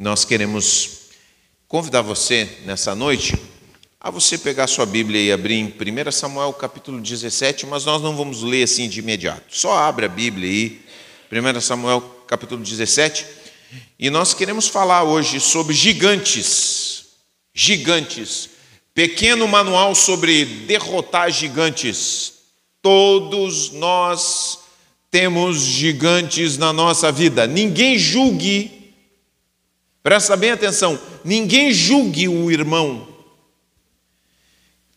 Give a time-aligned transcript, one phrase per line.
[0.00, 1.10] nós queremos
[1.68, 3.38] convidar você nessa noite
[4.00, 8.16] a você pegar sua Bíblia e abrir em 1 Samuel capítulo 17, mas nós não
[8.16, 9.44] vamos ler assim de imediato.
[9.50, 10.80] Só abre a Bíblia aí,
[11.30, 13.26] 1 Samuel capítulo 17,
[13.98, 17.04] e nós queremos falar hoje sobre gigantes.
[17.54, 18.48] Gigantes.
[18.94, 22.32] Pequeno manual sobre derrotar gigantes.
[22.80, 24.60] Todos nós
[25.10, 27.46] temos gigantes na nossa vida.
[27.46, 28.79] Ninguém julgue
[30.02, 33.08] Presta bem atenção: ninguém julgue o irmão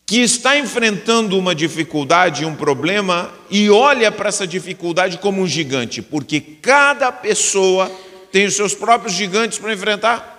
[0.06, 6.02] que está enfrentando uma dificuldade, um problema, e olha para essa dificuldade como um gigante,
[6.02, 7.90] porque cada pessoa
[8.30, 10.34] tem os seus próprios gigantes para enfrentar,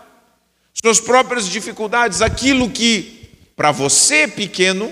[0.74, 4.92] suas próprias dificuldades, aquilo que para você é pequeno,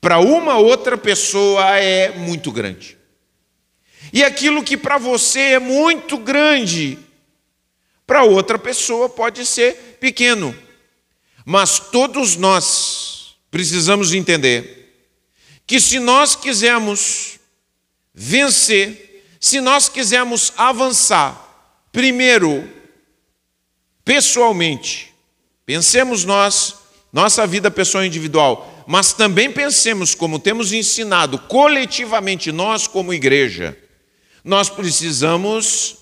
[0.00, 2.96] para uma outra pessoa é muito grande.
[4.12, 6.98] E aquilo que para você é muito grande,
[8.06, 10.56] para outra pessoa pode ser pequeno.
[11.44, 14.76] Mas todos nós precisamos entender
[15.66, 17.38] que se nós quisermos
[18.14, 21.42] vencer, se nós quisermos avançar,
[21.90, 22.68] primeiro,
[24.04, 25.12] pessoalmente,
[25.64, 26.76] pensemos nós,
[27.12, 33.76] nossa vida pessoal individual, mas também pensemos como temos ensinado coletivamente nós como igreja,
[34.44, 35.95] nós precisamos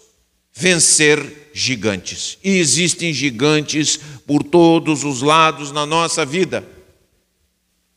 [0.54, 2.38] vencer gigantes.
[2.42, 6.66] E existem gigantes por todos os lados na nossa vida.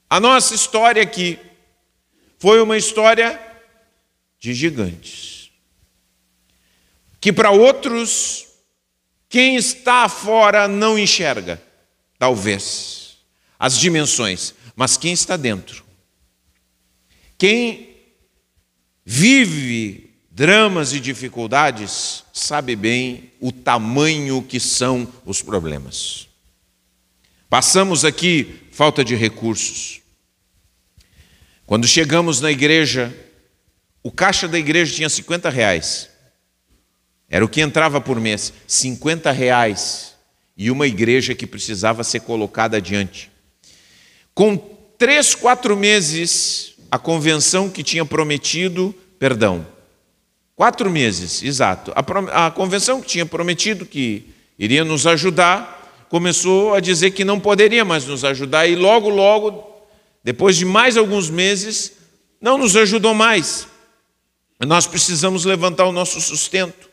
[0.10, 1.38] A nossa história aqui
[2.40, 3.40] foi uma história
[4.40, 5.52] de gigantes.
[7.20, 8.48] Que para outros,
[9.30, 11.62] quem está fora não enxerga,
[12.18, 13.18] talvez,
[13.60, 15.84] as dimensões, mas quem está dentro.
[17.38, 17.96] Quem
[19.04, 20.07] vive
[20.38, 26.28] dramas e dificuldades, sabe bem o tamanho que são os problemas.
[27.50, 30.00] Passamos aqui falta de recursos.
[31.66, 33.12] Quando chegamos na igreja,
[34.04, 36.08] o caixa da igreja tinha 50 reais.
[37.28, 38.54] Era o que entrava por mês.
[38.68, 40.14] 50 reais.
[40.56, 43.32] E uma igreja que precisava ser colocada adiante.
[44.36, 44.56] Com
[45.00, 49.66] três, quatro meses, a convenção que tinha prometido, perdão,
[50.58, 51.94] Quatro meses, exato.
[51.94, 57.40] A, a convenção que tinha prometido que iria nos ajudar, começou a dizer que não
[57.40, 59.64] poderia mais nos ajudar, e logo, logo,
[60.24, 61.94] depois de mais alguns meses,
[62.42, 63.68] não nos ajudou mais.
[64.60, 66.90] Nós precisamos levantar o nosso sustento,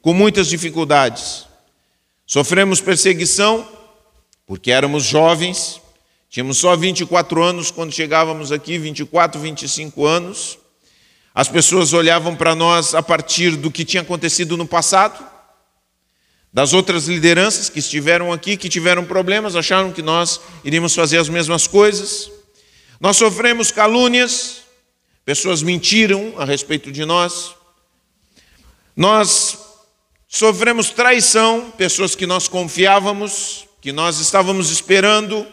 [0.00, 1.46] com muitas dificuldades.
[2.24, 3.66] Sofremos perseguição,
[4.46, 5.80] porque éramos jovens,
[6.28, 10.60] tínhamos só 24 anos quando chegávamos aqui, 24, 25 anos.
[11.34, 15.24] As pessoas olhavam para nós a partir do que tinha acontecido no passado,
[16.52, 21.28] das outras lideranças que estiveram aqui, que tiveram problemas, acharam que nós iríamos fazer as
[21.28, 22.30] mesmas coisas.
[23.00, 24.62] Nós sofremos calúnias,
[25.24, 27.54] pessoas mentiram a respeito de nós.
[28.96, 29.56] Nós
[30.26, 35.46] sofremos traição, pessoas que nós confiávamos, que nós estávamos esperando,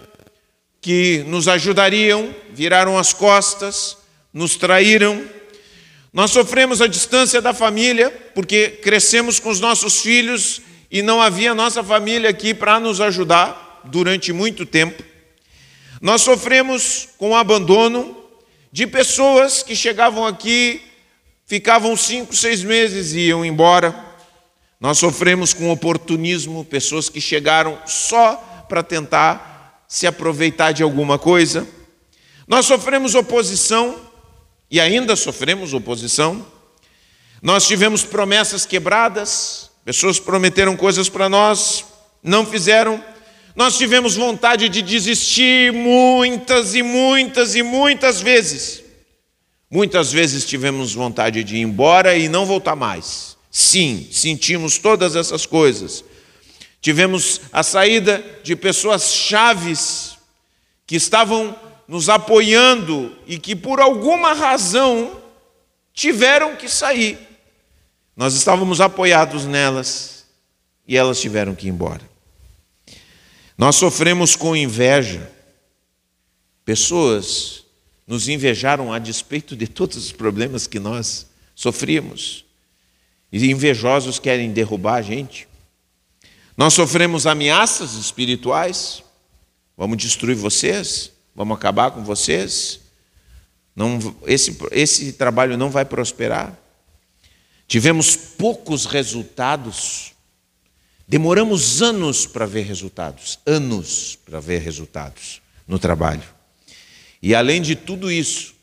[0.81, 3.97] que nos ajudariam, viraram as costas,
[4.33, 5.36] nos traíram.
[6.17, 11.53] Nós sofremos a distância da família, porque crescemos com os nossos filhos e não havia
[11.53, 15.03] nossa família aqui para nos ajudar durante muito tempo.
[16.01, 18.17] Nós sofremos com o abandono
[18.71, 20.81] de pessoas que chegavam aqui,
[21.45, 23.95] ficavam cinco, seis meses e iam embora.
[24.79, 31.67] Nós sofremos com oportunismo, pessoas que chegaram só para tentar se aproveitar de alguma coisa.
[32.47, 34.06] Nós sofremos oposição
[34.69, 36.45] e ainda sofremos oposição.
[37.41, 41.85] Nós tivemos promessas quebradas, pessoas prometeram coisas para nós,
[42.21, 43.03] não fizeram.
[43.55, 48.83] Nós tivemos vontade de desistir muitas e muitas e muitas vezes.
[49.69, 53.37] Muitas vezes tivemos vontade de ir embora e não voltar mais.
[53.51, 56.03] Sim, sentimos todas essas coisas.
[56.79, 60.17] Tivemos a saída de pessoas chaves
[60.85, 61.55] que estavam
[61.87, 65.21] nos apoiando e que por alguma razão
[65.93, 67.17] tiveram que sair.
[68.15, 70.25] Nós estávamos apoiados nelas
[70.87, 72.01] e elas tiveram que ir embora.
[73.57, 75.31] Nós sofremos com inveja.
[76.65, 77.63] Pessoas
[78.05, 82.45] nos invejaram a despeito de todos os problemas que nós sofríamos.
[83.31, 85.47] E invejosos querem derrubar a gente.
[86.55, 89.03] Nós sofremos ameaças espirituais.
[89.75, 91.11] Vamos destruir vocês.
[91.37, 92.81] Vamos acabar com vocês?
[93.73, 96.57] Não, esse, esse trabalho não vai prosperar?
[97.65, 100.13] Tivemos poucos resultados,
[101.09, 106.23] Demoramos anos para ver resultados, anos para ver resultados no trabalho.
[107.23, 108.53] E além de tudo isso,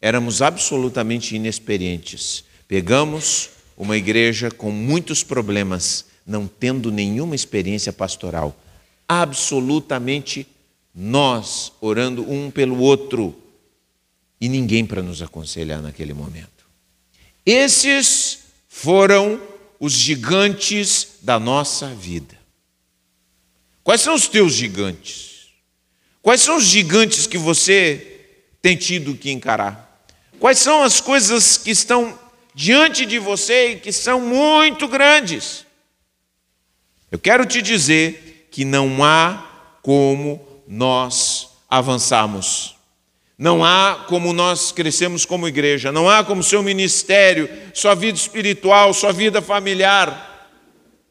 [0.00, 2.42] éramos absolutamente inexperientes.
[2.66, 8.56] Pegamos uma igreja com muitos problemas, não tendo nenhuma experiência pastoral.
[9.08, 10.44] Absolutamente
[10.98, 13.36] nós orando um pelo outro
[14.40, 16.66] e ninguém para nos aconselhar naquele momento.
[17.44, 19.38] Esses foram
[19.78, 22.38] os gigantes da nossa vida.
[23.84, 25.48] Quais são os teus gigantes?
[26.22, 28.24] Quais são os gigantes que você
[28.62, 30.02] tem tido que encarar?
[30.40, 32.18] Quais são as coisas que estão
[32.54, 35.66] diante de você e que são muito grandes?
[37.10, 42.74] Eu quero te dizer que não há como nós avançarmos.
[43.38, 48.94] Não há como nós crescemos como igreja, não há como seu ministério, sua vida espiritual,
[48.94, 50.50] sua vida familiar.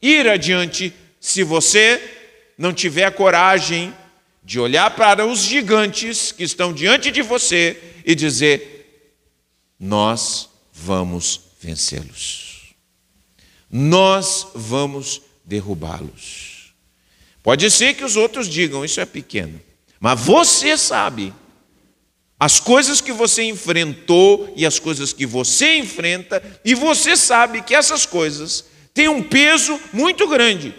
[0.01, 2.01] Ir adiante se você
[2.57, 3.93] não tiver coragem
[4.43, 9.11] de olhar para os gigantes que estão diante de você e dizer:
[9.79, 12.75] Nós vamos vencê-los,
[13.69, 16.54] nós vamos derrubá-los.
[17.45, 19.61] Pode ser que os outros digam: Isso é pequeno,
[19.99, 21.31] mas você sabe
[22.39, 27.75] as coisas que você enfrentou e as coisas que você enfrenta, e você sabe que
[27.75, 28.65] essas coisas
[28.95, 30.73] têm um peso muito grande.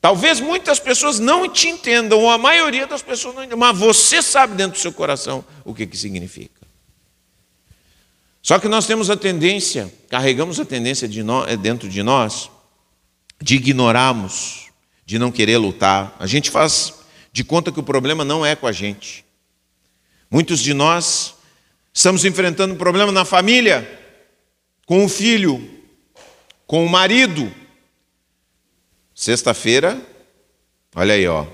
[0.00, 4.20] Talvez muitas pessoas não te entendam, ou a maioria das pessoas não entendam, mas você
[4.20, 6.60] sabe dentro do seu coração o que, que significa.
[8.42, 12.50] Só que nós temos a tendência, carregamos a tendência de nós, é dentro de nós,
[13.40, 14.63] de ignorarmos,
[15.04, 16.14] de não querer lutar.
[16.18, 16.94] A gente faz
[17.32, 19.24] de conta que o problema não é com a gente.
[20.30, 21.34] Muitos de nós
[21.92, 24.00] estamos enfrentando um problema na família,
[24.86, 25.62] com o filho,
[26.66, 27.52] com o marido.
[29.14, 30.00] Sexta-feira,
[30.94, 31.46] olha aí, ó.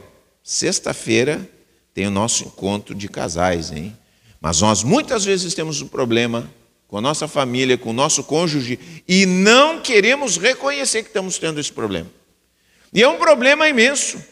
[0.43, 1.49] Sexta-feira
[1.93, 3.97] tem o nosso encontro de casais, hein?
[4.41, 6.51] Mas nós muitas vezes temos um problema
[6.89, 11.61] com a nossa família, com o nosso cônjuge e não queremos reconhecer que estamos tendo
[11.61, 12.11] esse problema.
[12.93, 14.23] E é um problema imenso.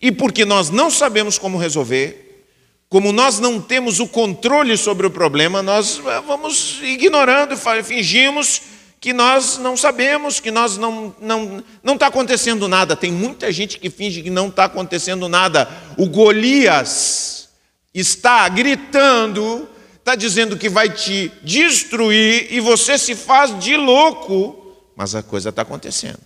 [0.00, 2.44] E porque nós não sabemos como resolver,
[2.88, 8.62] como nós não temos o controle sobre o problema, nós eh, vamos ignorando, fingimos
[9.00, 12.96] que nós não sabemos, que nós não não não está acontecendo nada.
[12.96, 15.68] Tem muita gente que finge que não está acontecendo nada.
[15.96, 17.48] O Golias
[17.92, 25.14] está gritando, está dizendo que vai te destruir e você se faz de louco, mas
[25.14, 26.20] a coisa está acontecendo.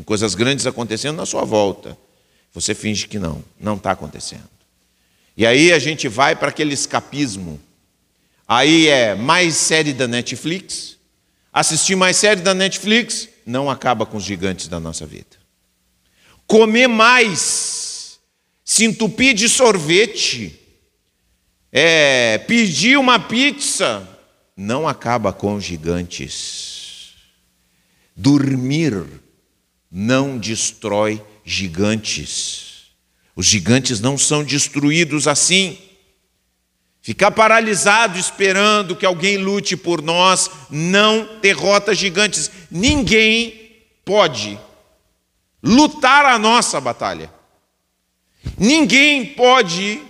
[0.00, 1.94] Tem coisas grandes acontecendo na sua volta.
[2.54, 4.48] Você finge que não, não está acontecendo.
[5.36, 7.60] E aí a gente vai para aquele escapismo.
[8.48, 10.96] Aí é mais série da Netflix.
[11.52, 15.36] Assistir mais série da Netflix não acaba com os gigantes da nossa vida.
[16.46, 18.18] Comer mais,
[18.64, 20.58] se entupir de sorvete,
[21.70, 24.08] é, pedir uma pizza,
[24.56, 27.16] não acaba com os gigantes.
[28.16, 29.20] Dormir
[29.90, 32.90] não destrói gigantes.
[33.34, 35.78] Os gigantes não são destruídos assim.
[37.02, 42.50] Ficar paralisado esperando que alguém lute por nós não derrota gigantes.
[42.70, 44.58] Ninguém pode
[45.62, 47.32] lutar a nossa batalha.
[48.58, 50.02] Ninguém pode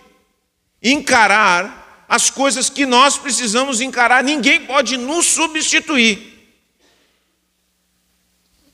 [0.83, 4.25] encarar as coisas que nós precisamos encarar.
[4.25, 6.29] Ninguém pode nos substituir.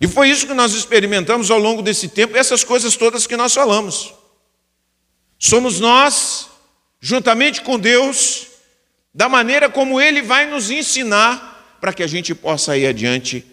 [0.01, 3.55] E foi isso que nós experimentamos ao longo desse tempo, essas coisas todas que nós
[3.55, 4.13] falamos.
[5.39, 6.49] Somos nós,
[7.01, 8.49] juntamente com Deus,
[9.15, 13.45] da maneira como Ele vai nos ensinar para que a gente possa ir adiante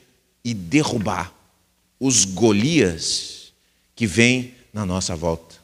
[0.44, 1.34] e derrubar
[2.00, 3.54] os Golias
[3.96, 5.56] que vêm na nossa volta.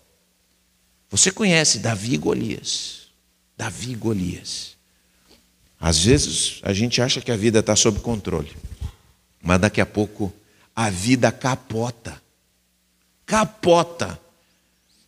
[1.10, 3.08] Você conhece Davi e Golias?
[3.58, 4.78] Davi e Golias.
[5.80, 8.56] Às vezes a gente acha que a vida está sob controle,
[9.42, 10.32] mas daqui a pouco
[10.80, 12.22] a vida capota.
[13.26, 14.18] Capota.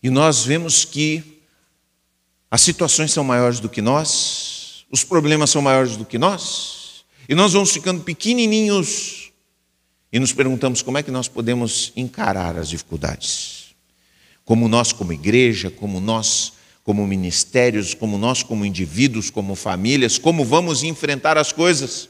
[0.03, 1.41] E nós vemos que
[2.49, 7.33] as situações são maiores do que nós, os problemas são maiores do que nós, e
[7.33, 9.31] nós vamos ficando pequenininhos
[10.11, 13.73] e nos perguntamos como é que nós podemos encarar as dificuldades.
[14.43, 16.51] Como nós, como igreja, como nós,
[16.83, 22.09] como ministérios, como nós, como indivíduos, como famílias, como vamos enfrentar as coisas.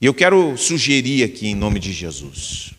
[0.00, 2.72] E eu quero sugerir aqui, em nome de Jesus,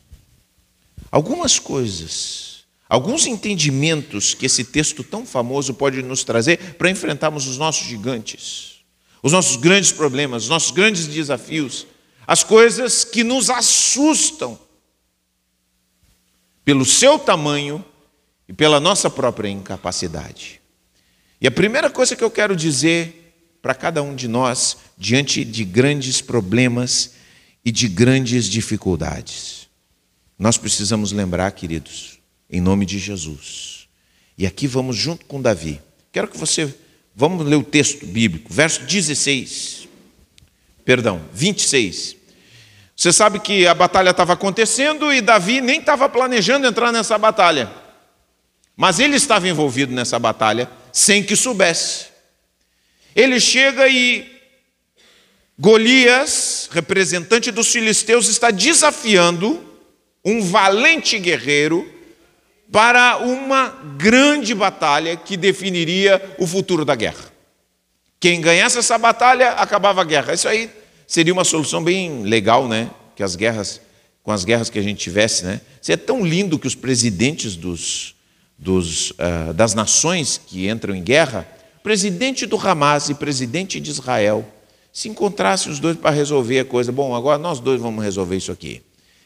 [1.11, 2.49] algumas coisas
[2.89, 8.79] Alguns entendimentos que esse texto tão famoso pode nos trazer para enfrentarmos os nossos gigantes,
[9.21, 11.85] os nossos grandes problemas, os nossos grandes desafios,
[12.25, 14.59] as coisas que nos assustam.
[16.65, 17.83] pelo seu tamanho
[18.47, 20.61] e pela nossa própria incapacidade.
[21.41, 23.18] E a primeira coisa que eu quero dizer
[23.61, 27.11] para cada um de nós, diante de grandes problemas
[27.63, 29.67] e de grandes dificuldades,
[30.37, 33.87] nós precisamos lembrar, queridos, em nome de Jesus.
[34.37, 35.81] E aqui vamos junto com Davi.
[36.11, 36.73] Quero que você,
[37.13, 39.87] vamos ler o texto bíblico, verso 16,
[40.85, 42.15] perdão, 26.
[42.95, 47.71] Você sabe que a batalha estava acontecendo e Davi nem estava planejando entrar nessa batalha.
[48.75, 52.08] Mas ele estava envolvido nessa batalha sem que soubesse.
[53.15, 54.39] Ele chega e
[55.57, 59.61] Golias, representante dos filisteus, está desafiando
[60.23, 61.89] um valente guerreiro
[62.71, 67.25] para uma grande batalha que definiria o futuro da guerra.
[68.19, 70.33] Quem ganhasse essa batalha acabava a guerra.
[70.33, 70.69] Isso aí
[71.07, 72.89] seria uma solução bem legal, né?
[73.15, 73.81] Que as guerras,
[74.23, 75.59] com as guerras que a gente tivesse, né?
[75.81, 78.15] Seria tão lindo que os presidentes dos,
[78.57, 81.47] dos, uh, das nações que entram em guerra,
[81.83, 84.45] presidente do Hamas e presidente de Israel,
[84.91, 86.91] se encontrassem os dois para resolver a coisa.
[86.91, 88.81] Bom, agora nós dois vamos resolver isso aqui.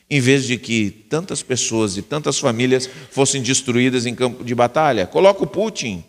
[0.10, 5.07] Em vez de que tantas pessoas e tantas famílias fossem destruídas em campo de batalha,
[5.07, 6.03] coloca o Putin,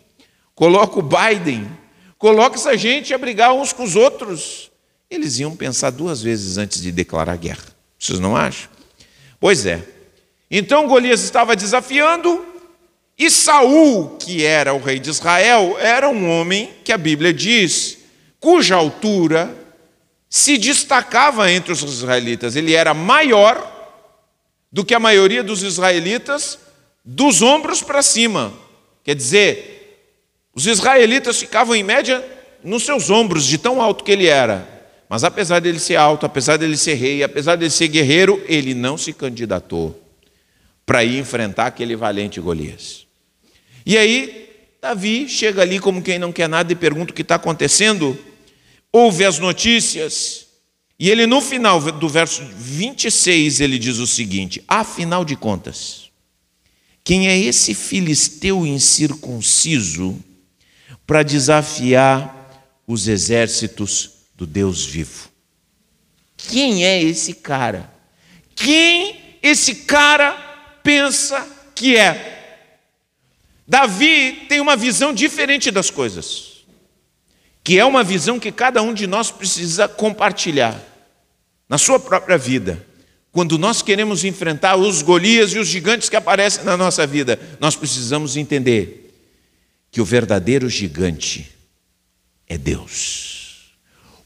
[0.53, 1.67] coloca o Biden,
[2.17, 4.69] coloca essa gente a brigar uns com os outros
[5.09, 7.65] eles iam pensar duas vezes antes de declarar guerra.
[7.97, 8.69] Vocês não acham?
[9.39, 9.83] Pois é.
[10.49, 12.43] Então Golias estava desafiando
[13.17, 17.99] e Saul, que era o rei de Israel, era um homem que a Bíblia diz,
[18.39, 19.55] cuja altura
[20.29, 22.57] se destacava entre os israelitas.
[22.57, 23.71] Ele era maior
[24.69, 26.59] do que a maioria dos israelitas
[27.05, 28.51] dos ombros para cima.
[29.03, 30.11] Quer dizer,
[30.53, 32.23] os israelitas ficavam em média
[32.61, 34.67] nos seus ombros, de tão alto que ele era.
[35.07, 38.97] Mas apesar dele ser alto, apesar dele ser rei, apesar dele ser guerreiro, ele não
[38.97, 40.01] se candidatou
[40.85, 43.04] para ir enfrentar aquele valente Golias.
[43.85, 44.49] E aí,
[44.81, 48.17] Davi chega ali como quem não quer nada e pergunta o que está acontecendo.
[48.91, 50.45] Ouve as notícias.
[50.97, 56.09] E ele, no final do verso 26, ele diz o seguinte: Afinal de contas,
[57.03, 60.17] quem é esse filisteu incircunciso
[61.05, 65.29] para desafiar os exércitos do Deus vivo.
[66.37, 67.91] Quem é esse cara?
[68.55, 70.31] Quem esse cara
[70.83, 72.34] pensa que é?
[73.67, 76.65] Davi tem uma visão diferente das coisas,
[77.63, 80.79] que é uma visão que cada um de nós precisa compartilhar
[81.67, 82.85] na sua própria vida.
[83.31, 87.75] Quando nós queremos enfrentar os Golias e os gigantes que aparecem na nossa vida, nós
[87.75, 89.13] precisamos entender
[89.91, 91.51] que o verdadeiro gigante
[92.47, 93.34] é Deus.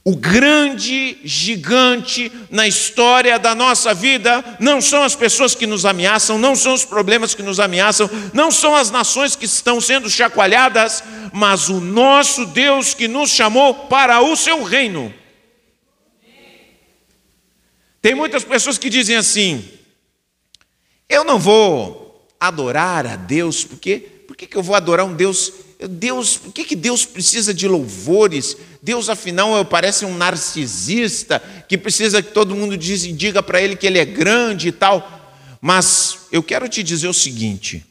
[0.04, 6.38] O grande gigante na história da nossa vida não são as pessoas que nos ameaçam,
[6.38, 11.04] não são os problemas que nos ameaçam, não são as nações que estão sendo chacoalhadas,
[11.34, 15.14] mas o nosso Deus que nos chamou para o seu reino.
[18.02, 19.70] Tem muitas pessoas que dizem assim:
[21.10, 25.52] eu não vou adorar a Deus, porque por que eu vou adorar um Deus
[25.88, 28.58] Deus, por que, que Deus precisa de louvores?
[28.84, 33.88] Deus, afinal, parece um narcisista que precisa que todo mundo diz, diga para ele que
[33.88, 35.38] ele é grande e tal.
[35.62, 37.86] Mas eu quero te dizer o seguinte: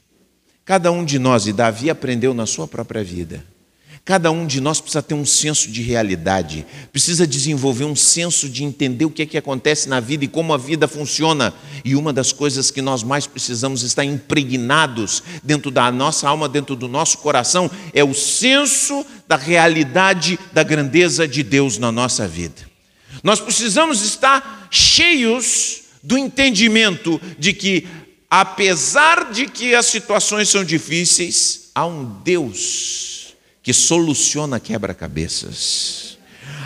[0.67, 3.43] cada um de nós, e Davi aprendeu na sua própria vida,
[4.09, 8.65] Cada um de nós precisa ter um senso de realidade, precisa desenvolver um senso de
[8.65, 11.53] entender o que é que acontece na vida e como a vida funciona.
[11.85, 16.75] E uma das coisas que nós mais precisamos estar impregnados dentro da nossa alma, dentro
[16.75, 22.67] do nosso coração, é o senso da realidade da grandeza de Deus na nossa vida.
[23.23, 27.87] Nós precisamos estar cheios do entendimento de que,
[28.31, 33.18] apesar de que as situações são difíceis, há um Deus
[33.69, 36.17] que soluciona quebra-cabeças.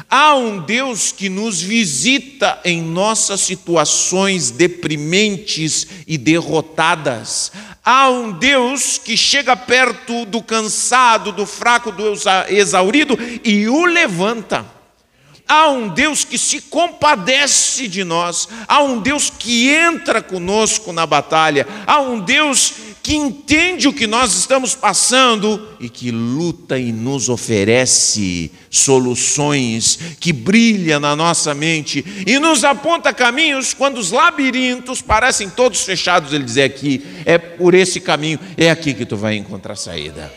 [0.09, 7.50] Há um Deus que nos visita em nossas situações deprimentes e derrotadas.
[7.85, 12.14] Há um Deus que chega perto do cansado, do fraco, do
[12.49, 14.64] exaurido e o levanta.
[15.54, 21.04] Há um Deus que se compadece de nós, há um Deus que entra conosco na
[21.04, 26.90] batalha, há um Deus que entende o que nós estamos passando e que luta e
[26.90, 35.02] nos oferece soluções, que brilha na nossa mente e nos aponta caminhos quando os labirintos
[35.02, 36.32] parecem todos fechados.
[36.32, 40.32] Ele diz: é aqui, é por esse caminho, é aqui que tu vai encontrar saída.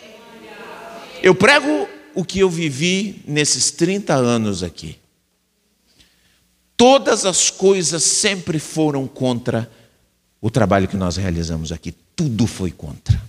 [1.24, 5.05] Eu prego o que eu vivi nesses 30 anos aqui.
[6.78, 9.70] Todas as coisas sempre foram contra
[10.42, 13.22] o trabalho que nós realizamos aqui tudo foi contra.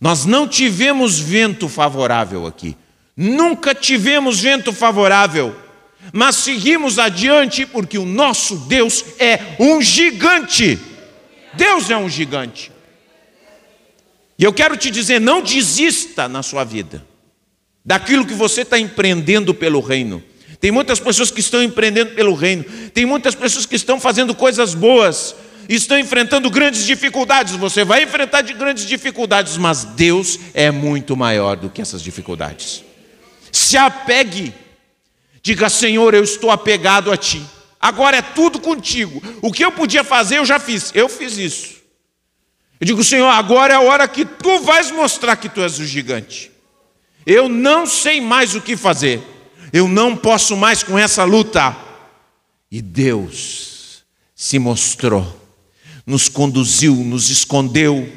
[0.00, 2.76] Nós não tivemos vento favorável aqui.
[3.16, 5.56] Nunca tivemos vento favorável.
[6.12, 10.78] Mas seguimos adiante porque o nosso Deus é um gigante.
[11.54, 12.70] Deus é um gigante.
[14.38, 17.04] E eu quero te dizer: não desista na sua vida
[17.84, 20.22] daquilo que você está empreendendo pelo reino.
[20.60, 24.74] Tem muitas pessoas que estão empreendendo pelo reino, tem muitas pessoas que estão fazendo coisas
[24.74, 25.34] boas,
[25.68, 27.54] estão enfrentando grandes dificuldades.
[27.54, 32.82] Você vai enfrentar grandes dificuldades, mas Deus é muito maior do que essas dificuldades.
[33.52, 34.52] Se apegue,
[35.42, 37.42] diga: Senhor, eu estou apegado a Ti.
[37.80, 39.22] Agora é tudo contigo.
[39.40, 40.90] O que eu podia fazer, eu já fiz.
[40.94, 41.78] Eu fiz isso.
[42.80, 45.84] Eu digo, Senhor, agora é a hora que tu vais mostrar que tu és o
[45.84, 46.50] gigante.
[47.24, 49.22] Eu não sei mais o que fazer.
[49.72, 51.76] Eu não posso mais com essa luta.
[52.70, 54.02] E Deus
[54.34, 55.38] se mostrou
[56.08, 58.10] nos conduziu, nos escondeu,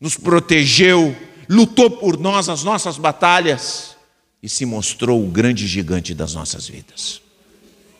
[0.00, 1.14] nos protegeu,
[1.48, 3.96] lutou por nós as nossas batalhas
[4.40, 7.20] e se mostrou o grande gigante das nossas vidas.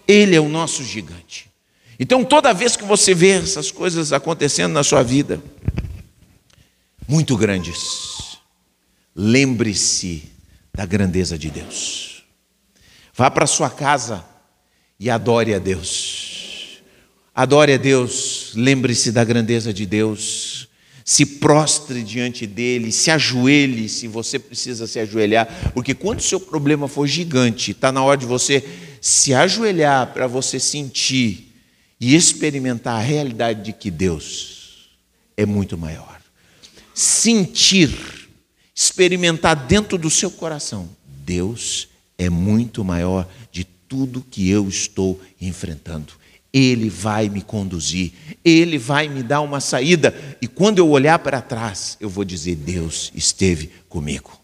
[0.06, 1.50] Ele é o nosso gigante.
[1.98, 5.42] Então, toda vez que você vê essas coisas acontecendo na sua vida,
[7.08, 8.38] muito grandes,
[9.12, 10.22] lembre-se
[10.72, 12.15] da grandeza de Deus.
[13.16, 14.22] Vá para sua casa
[15.00, 16.82] e adore a Deus.
[17.34, 20.68] Adore a Deus, lembre-se da grandeza de Deus,
[21.02, 26.38] se prostre diante dele, se ajoelhe se você precisa se ajoelhar, porque quando o seu
[26.38, 28.62] problema for gigante, está na hora de você
[29.00, 31.54] se ajoelhar para você sentir
[31.98, 34.90] e experimentar a realidade de que Deus
[35.36, 36.20] é muito maior.
[36.94, 38.28] Sentir,
[38.74, 41.95] experimentar dentro do seu coração, Deus é
[42.30, 46.14] muito maior de tudo que eu estou enfrentando.
[46.52, 48.12] Ele vai me conduzir,
[48.44, 52.56] Ele vai me dar uma saída, e quando eu olhar para trás, eu vou dizer:
[52.56, 54.40] Deus esteve comigo,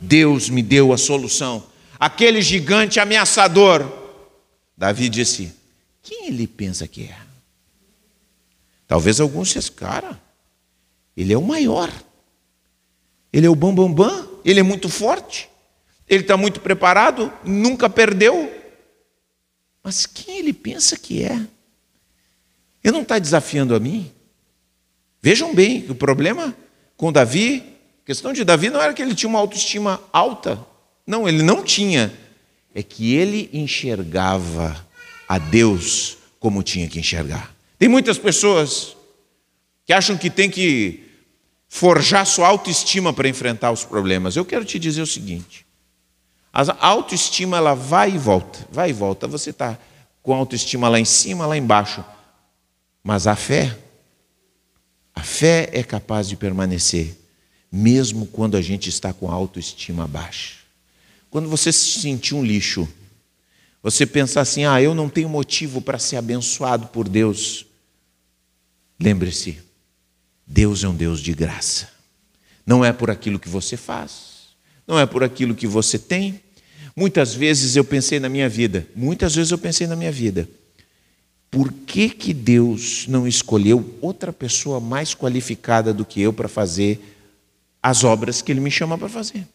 [0.00, 1.64] Deus me deu a solução.
[1.98, 3.90] Aquele gigante ameaçador,
[4.76, 5.52] Davi disse:
[6.02, 7.16] Quem ele pensa que é?
[8.88, 10.20] Talvez alguns dissessem, cara,
[11.16, 11.92] ele é o maior,
[13.32, 15.48] ele é o bambambam, bam, bam, ele é muito forte,
[16.08, 18.52] ele está muito preparado, nunca perdeu,
[19.82, 21.46] mas quem ele pensa que é?
[22.82, 24.10] Ele não está desafiando a mim?
[25.20, 26.56] Vejam bem, o problema
[26.96, 27.62] com Davi,
[28.02, 30.64] a questão de Davi não era que ele tinha uma autoestima alta.
[31.06, 32.12] Não, ele não tinha.
[32.74, 34.86] É que ele enxergava
[35.28, 37.54] a Deus como tinha que enxergar.
[37.78, 38.96] Tem muitas pessoas
[39.84, 41.04] que acham que tem que
[41.68, 44.36] forjar sua autoestima para enfrentar os problemas.
[44.36, 45.65] Eu quero te dizer o seguinte:
[46.56, 49.28] a autoestima ela vai e volta, vai e volta.
[49.28, 49.78] Você está
[50.22, 52.02] com a autoestima lá em cima, lá embaixo.
[53.04, 53.78] Mas a fé,
[55.14, 57.14] a fé é capaz de permanecer,
[57.70, 60.54] mesmo quando a gente está com a autoestima baixa.
[61.28, 62.88] Quando você se sentir um lixo,
[63.82, 67.66] você pensar assim: ah, eu não tenho motivo para ser abençoado por Deus.
[68.98, 69.58] Lembre-se,
[70.46, 71.90] Deus é um Deus de graça.
[72.64, 76.40] Não é por aquilo que você faz, não é por aquilo que você tem,
[76.98, 80.48] Muitas vezes eu pensei na minha vida, muitas vezes eu pensei na minha vida,
[81.50, 86.98] por que, que Deus não escolheu outra pessoa mais qualificada do que eu para fazer
[87.82, 89.46] as obras que Ele me chama para fazer?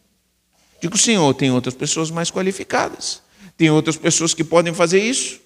[0.80, 3.20] Digo, Senhor, tem outras pessoas mais qualificadas,
[3.56, 5.40] tem outras pessoas que podem fazer isso.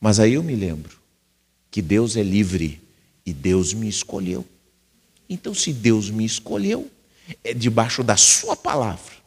[0.00, 0.98] Mas aí eu me lembro
[1.70, 2.80] que Deus é livre
[3.24, 4.44] e Deus me escolheu.
[5.30, 6.90] Então, se Deus me escolheu,
[7.44, 9.17] é debaixo da Sua palavra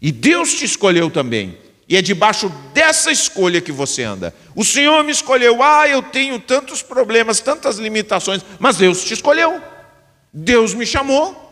[0.00, 1.58] e Deus te escolheu também.
[1.88, 4.34] E é debaixo dessa escolha que você anda.
[4.54, 5.62] O Senhor me escolheu.
[5.62, 9.60] Ah, eu tenho tantos problemas, tantas limitações, mas Deus te escolheu.
[10.32, 11.44] Deus me chamou.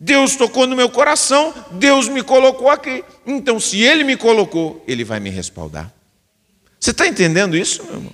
[0.00, 3.04] Deus tocou no meu coração, Deus me colocou aqui.
[3.26, 5.92] Então, se Ele me colocou, Ele vai me respaldar.
[6.80, 8.12] Você está entendendo isso, meu irmão?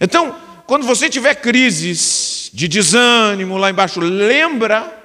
[0.00, 4.95] Então, quando você tiver crises de desânimo lá embaixo, lembra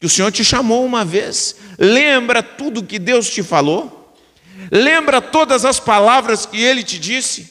[0.00, 4.14] que o Senhor te chamou uma vez, lembra tudo que Deus te falou,
[4.70, 7.50] lembra todas as palavras que Ele te disse,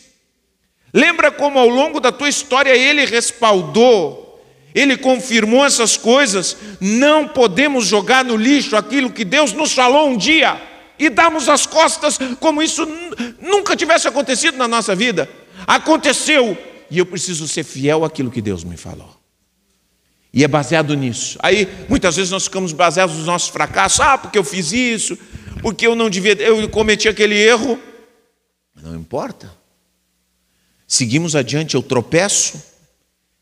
[0.93, 4.41] lembra como ao longo da tua história Ele respaldou,
[4.73, 6.55] Ele confirmou essas coisas.
[6.79, 10.61] Não podemos jogar no lixo aquilo que Deus nos falou um dia
[10.97, 12.87] e darmos as costas como isso
[13.41, 15.29] nunca tivesse acontecido na nossa vida.
[15.65, 16.57] Aconteceu
[16.89, 19.16] e eu preciso ser fiel àquilo que Deus me falou.
[20.37, 21.35] E é baseado nisso.
[21.41, 23.99] Aí, muitas vezes, nós ficamos baseados nos nossos fracassos.
[24.01, 25.17] Ah, porque eu fiz isso,
[25.63, 27.79] porque eu não devia, eu cometi aquele erro.
[28.75, 29.51] Não importa.
[30.87, 32.61] Seguimos adiante, eu tropeço,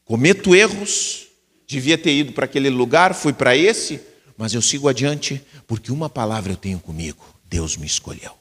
[0.05, 1.27] cometo erros,
[1.67, 3.99] devia ter ido para aquele lugar, fui para esse,
[4.37, 8.31] mas eu sigo adiante porque uma palavra eu tenho comigo: Deus me escolheu,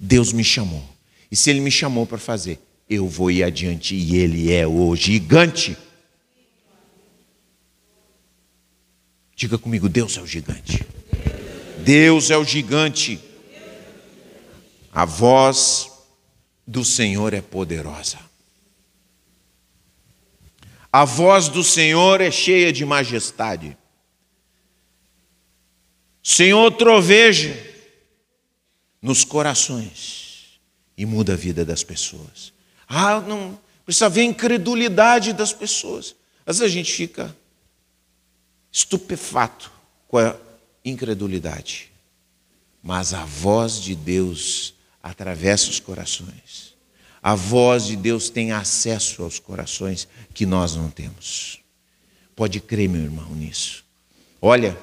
[0.00, 0.88] Deus me chamou.
[1.30, 4.96] E se Ele me chamou para fazer, eu vou ir adiante e Ele é o
[4.96, 5.76] gigante.
[9.36, 10.84] Diga comigo: Deus é o gigante.
[11.84, 13.20] Deus é o gigante.
[14.92, 15.90] A voz
[16.66, 18.18] do Senhor é poderosa.
[20.92, 23.76] A voz do Senhor é cheia de majestade.
[26.22, 27.54] Senhor troveja
[29.02, 30.60] nos corações
[30.96, 32.52] e muda a vida das pessoas.
[32.88, 36.14] Ah, não precisa ver a incredulidade das pessoas.
[36.46, 37.36] Às vezes a gente fica
[38.74, 39.70] estupefato
[40.08, 40.36] com a
[40.84, 41.92] incredulidade.
[42.82, 46.74] Mas a voz de Deus atravessa os corações.
[47.22, 51.60] A voz de Deus tem acesso aos corações que nós não temos.
[52.34, 53.84] Pode crer, meu irmão, nisso.
[54.42, 54.76] Olha,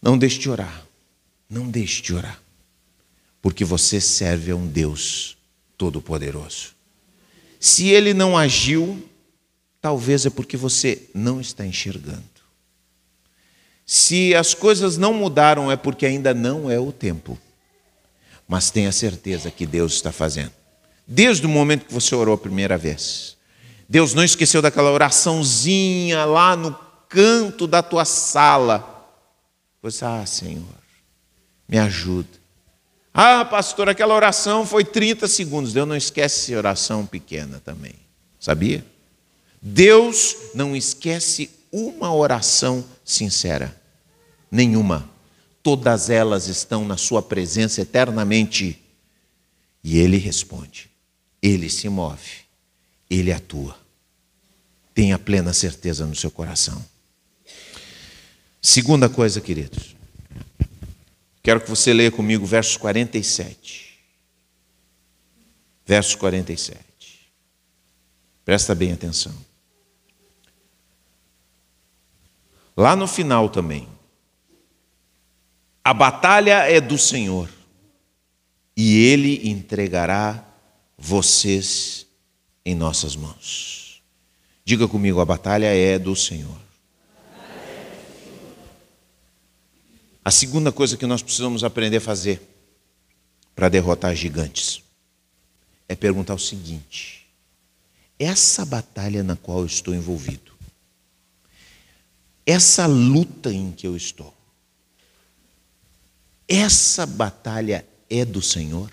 [0.00, 0.86] não deixe de orar.
[1.50, 2.40] Não deixe de orar.
[3.42, 5.36] Porque você serve a um Deus
[5.76, 6.72] todo-poderoso.
[7.58, 9.06] Se ele não agiu,
[9.84, 12.22] talvez é porque você não está enxergando.
[13.86, 17.38] Se as coisas não mudaram, é porque ainda não é o tempo
[18.46, 20.52] mas tenha certeza que Deus está fazendo.
[21.06, 23.36] Desde o momento que você orou a primeira vez.
[23.88, 26.74] Deus não esqueceu daquela oraçãozinha lá no
[27.08, 29.08] canto da tua sala.
[29.82, 30.64] Você, ah, Senhor,
[31.68, 32.28] me ajuda.
[33.12, 35.72] Ah, pastor, aquela oração foi 30 segundos.
[35.72, 37.94] Deus não esquece oração pequena também.
[38.40, 38.84] Sabia?
[39.66, 43.74] Deus não esquece uma oração sincera.
[44.50, 45.08] Nenhuma
[45.62, 48.78] todas elas estão na Sua presença eternamente.
[49.82, 50.90] E Ele responde,
[51.40, 52.42] Ele se move,
[53.08, 53.74] Ele atua.
[54.92, 56.84] Tenha plena certeza no seu coração.
[58.60, 59.96] Segunda coisa, queridos,
[61.42, 63.98] quero que você leia comigo versos 47.
[65.86, 66.84] Verso 47.
[68.44, 69.34] Presta bem atenção.
[72.76, 73.88] Lá no final também,
[75.82, 77.48] a batalha é do Senhor
[78.76, 80.44] e Ele entregará
[80.96, 82.06] vocês
[82.64, 84.02] em nossas mãos.
[84.64, 86.64] Diga comigo: a batalha é do Senhor.
[90.24, 92.40] A segunda coisa que nós precisamos aprender a fazer
[93.54, 94.82] para derrotar gigantes
[95.86, 97.26] é perguntar o seguinte:
[98.18, 100.53] essa batalha na qual eu estou envolvido,
[102.46, 104.34] essa luta em que eu estou,
[106.48, 108.90] essa batalha é do Senhor?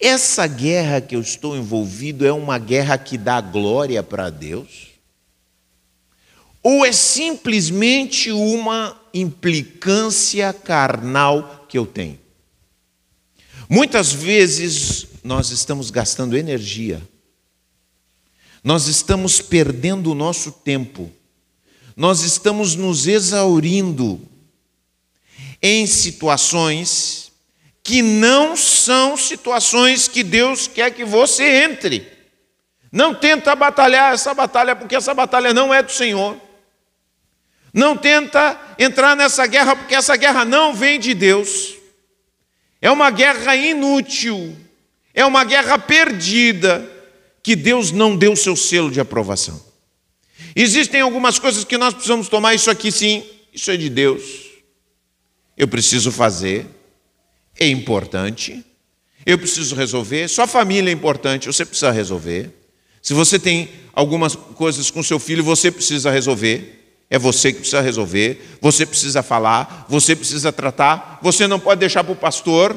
[0.00, 4.88] Essa guerra que eu estou envolvido é uma guerra que dá glória para Deus?
[6.62, 12.18] Ou é simplesmente uma implicância carnal que eu tenho?
[13.68, 17.02] Muitas vezes nós estamos gastando energia,
[18.62, 21.10] nós estamos perdendo o nosso tempo,
[21.96, 24.20] nós estamos nos exaurindo
[25.62, 27.32] em situações
[27.82, 32.06] que não são situações que Deus quer que você entre.
[32.92, 36.36] Não tenta batalhar essa batalha, porque essa batalha não é do Senhor.
[37.72, 41.74] Não tenta entrar nessa guerra, porque essa guerra não vem de Deus.
[42.80, 44.56] É uma guerra inútil,
[45.14, 46.90] é uma guerra perdida,
[47.42, 49.65] que Deus não deu seu selo de aprovação.
[50.56, 54.46] Existem algumas coisas que nós precisamos tomar, isso aqui sim, isso é de Deus
[55.56, 56.66] eu preciso fazer,
[57.58, 58.62] é importante,
[59.24, 62.50] eu preciso resolver, sua família é importante, você precisa resolver.
[63.00, 66.74] Se você tem algumas coisas com seu filho, você precisa resolver.
[67.08, 72.02] É você que precisa resolver, você precisa falar, você precisa tratar, você não pode deixar
[72.02, 72.76] para o pastor,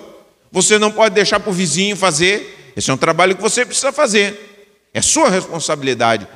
[0.51, 2.73] você não pode deixar para o vizinho fazer.
[2.75, 4.87] Esse é um trabalho que você precisa fazer.
[4.93, 6.27] É sua responsabilidade.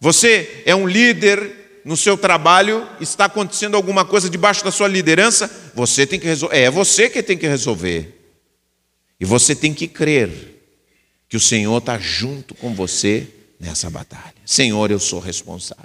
[0.00, 5.50] Você é um líder no seu trabalho está acontecendo alguma coisa debaixo da sua liderança,
[5.74, 6.56] você tem que resolver.
[6.56, 8.16] É você que tem que resolver.
[9.18, 10.30] E você tem que crer
[11.28, 14.34] que o Senhor está junto com você nessa batalha.
[14.44, 15.84] Senhor, eu sou responsável.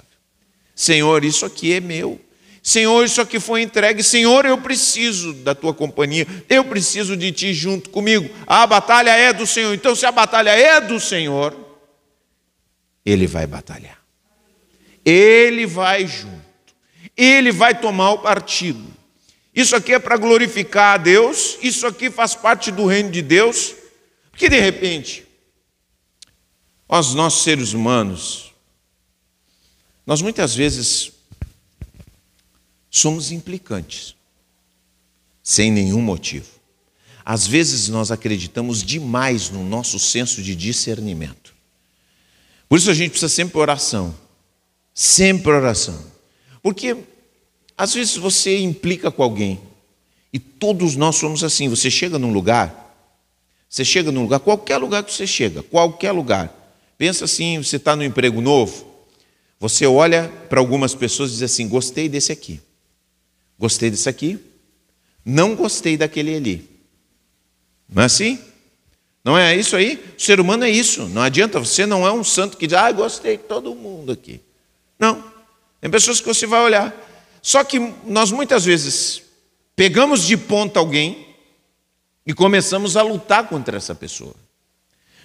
[0.74, 2.20] Senhor, isso aqui é meu.
[2.62, 4.02] Senhor, isso aqui foi entregue.
[4.02, 6.26] Senhor, eu preciso da tua companhia.
[6.48, 8.28] Eu preciso de ti junto comigo.
[8.46, 9.72] A batalha é do Senhor.
[9.72, 11.56] Então, se a batalha é do Senhor,
[13.04, 14.05] Ele vai batalhar.
[15.06, 16.74] Ele vai junto,
[17.16, 18.84] ele vai tomar o partido.
[19.54, 23.72] Isso aqui é para glorificar a Deus, isso aqui faz parte do reino de Deus,
[24.30, 25.24] porque de repente,
[26.88, 28.52] os nossos seres humanos,
[30.06, 31.10] Nós muitas vezes
[32.88, 34.14] somos implicantes,
[35.42, 36.46] sem nenhum motivo.
[37.24, 41.52] Às vezes nós acreditamos demais no nosso senso de discernimento.
[42.68, 44.14] Por isso a gente precisa sempre oração.
[44.98, 46.02] Sempre oração.
[46.62, 46.96] Porque
[47.76, 49.60] às vezes você implica com alguém.
[50.32, 51.68] E todos nós somos assim.
[51.68, 52.96] Você chega num lugar,
[53.68, 56.50] você chega num lugar, qualquer lugar que você chega, qualquer lugar.
[56.96, 58.86] Pensa assim, você está no emprego novo,
[59.60, 62.58] você olha para algumas pessoas e diz assim: gostei desse aqui.
[63.58, 64.38] Gostei desse aqui,
[65.22, 66.70] não gostei daquele ali.
[67.86, 68.38] Não é assim?
[69.22, 70.02] Não é isso aí?
[70.16, 71.06] O ser humano é isso.
[71.08, 74.40] Não adianta, você não é um santo que diz, ah, gostei de todo mundo aqui.
[74.98, 75.22] Não.
[75.80, 76.94] Tem pessoas que você vai olhar.
[77.42, 79.22] Só que nós muitas vezes
[79.74, 81.36] pegamos de ponta alguém
[82.26, 84.34] e começamos a lutar contra essa pessoa.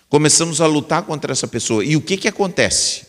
[0.08, 1.84] Começamos a lutar contra essa pessoa.
[1.84, 3.08] E o que, que acontece?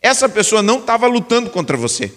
[0.00, 2.12] Essa pessoa não estava lutando contra você.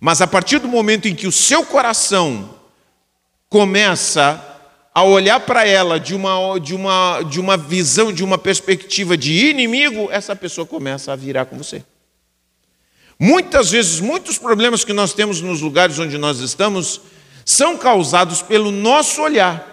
[0.00, 2.58] Mas a partir do momento em que o seu coração
[3.48, 4.42] começa
[4.94, 9.32] a olhar para ela de uma, de, uma, de uma visão, de uma perspectiva de
[9.50, 11.84] inimigo, essa pessoa começa a virar com você.
[13.18, 17.00] Muitas vezes, muitos problemas que nós temos nos lugares onde nós estamos
[17.44, 19.70] são causados pelo nosso olhar.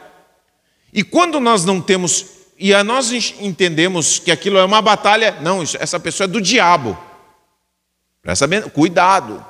[0.93, 2.25] E quando nós não temos,
[2.57, 6.97] e nós entendemos que aquilo é uma batalha, não, essa pessoa é do diabo.
[8.21, 9.43] Presta bem, cuidado.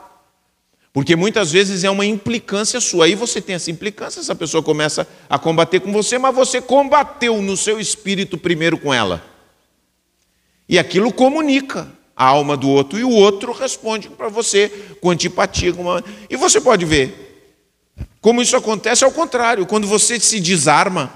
[0.93, 3.05] Porque muitas vezes é uma implicância sua.
[3.05, 7.41] Aí você tem essa implicância, essa pessoa começa a combater com você, mas você combateu
[7.41, 9.23] no seu espírito primeiro com ela.
[10.67, 11.87] E aquilo comunica
[12.21, 14.69] a alma do outro, e o outro responde para você
[15.01, 15.73] com antipatia.
[15.73, 16.03] Com uma...
[16.29, 17.31] E você pode ver
[18.21, 21.11] como isso acontece ao contrário, quando você se desarma.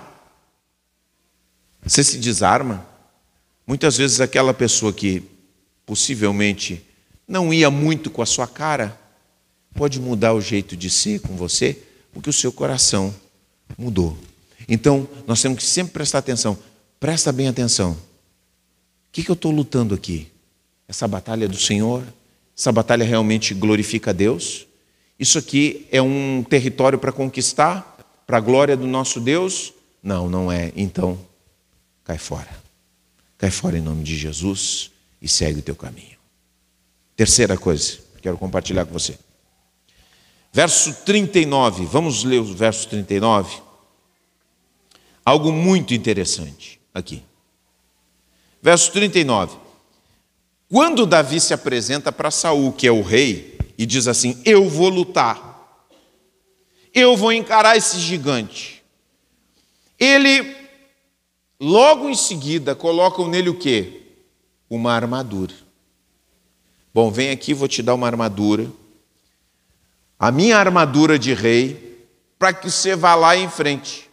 [1.84, 2.84] Você se desarma.
[3.68, 5.22] Muitas vezes aquela pessoa que
[5.86, 6.84] possivelmente
[7.28, 9.00] não ia muito com a sua cara,
[9.76, 11.80] pode mudar o jeito de ser com você,
[12.12, 13.14] porque o seu coração
[13.78, 14.18] mudou.
[14.68, 16.58] Então, nós temos que sempre prestar atenção.
[17.00, 17.92] Presta bem atenção.
[17.92, 17.98] O
[19.12, 20.32] que, que eu estou lutando aqui?
[20.88, 22.04] Essa batalha do Senhor?
[22.58, 24.68] Essa batalha realmente glorifica a Deus?
[25.20, 29.74] Isso aqui é um território para conquistar, para a glória do nosso Deus?
[30.02, 30.72] Não, não é.
[30.76, 31.20] Então,
[32.04, 32.50] cai fora.
[33.38, 36.18] Cai fora em nome de Jesus e segue o teu caminho.
[37.16, 39.18] Terceira coisa, quero compartilhar com você.
[40.52, 43.62] Verso 39, vamos ler o verso 39.
[45.26, 47.24] Algo muito interessante aqui.
[48.62, 49.65] Verso 39.
[50.70, 54.90] Quando Davi se apresenta para Saul, que é o rei, e diz assim: Eu vou
[54.90, 55.80] lutar,
[56.94, 58.84] eu vou encarar esse gigante.
[60.00, 60.56] Ele,
[61.60, 64.02] logo em seguida, coloca nele o quê?
[64.70, 65.54] Uma armadura.
[66.94, 68.70] Bom, vem aqui, vou te dar uma armadura
[70.18, 72.08] a minha armadura de rei,
[72.40, 74.10] para que você vá lá em frente.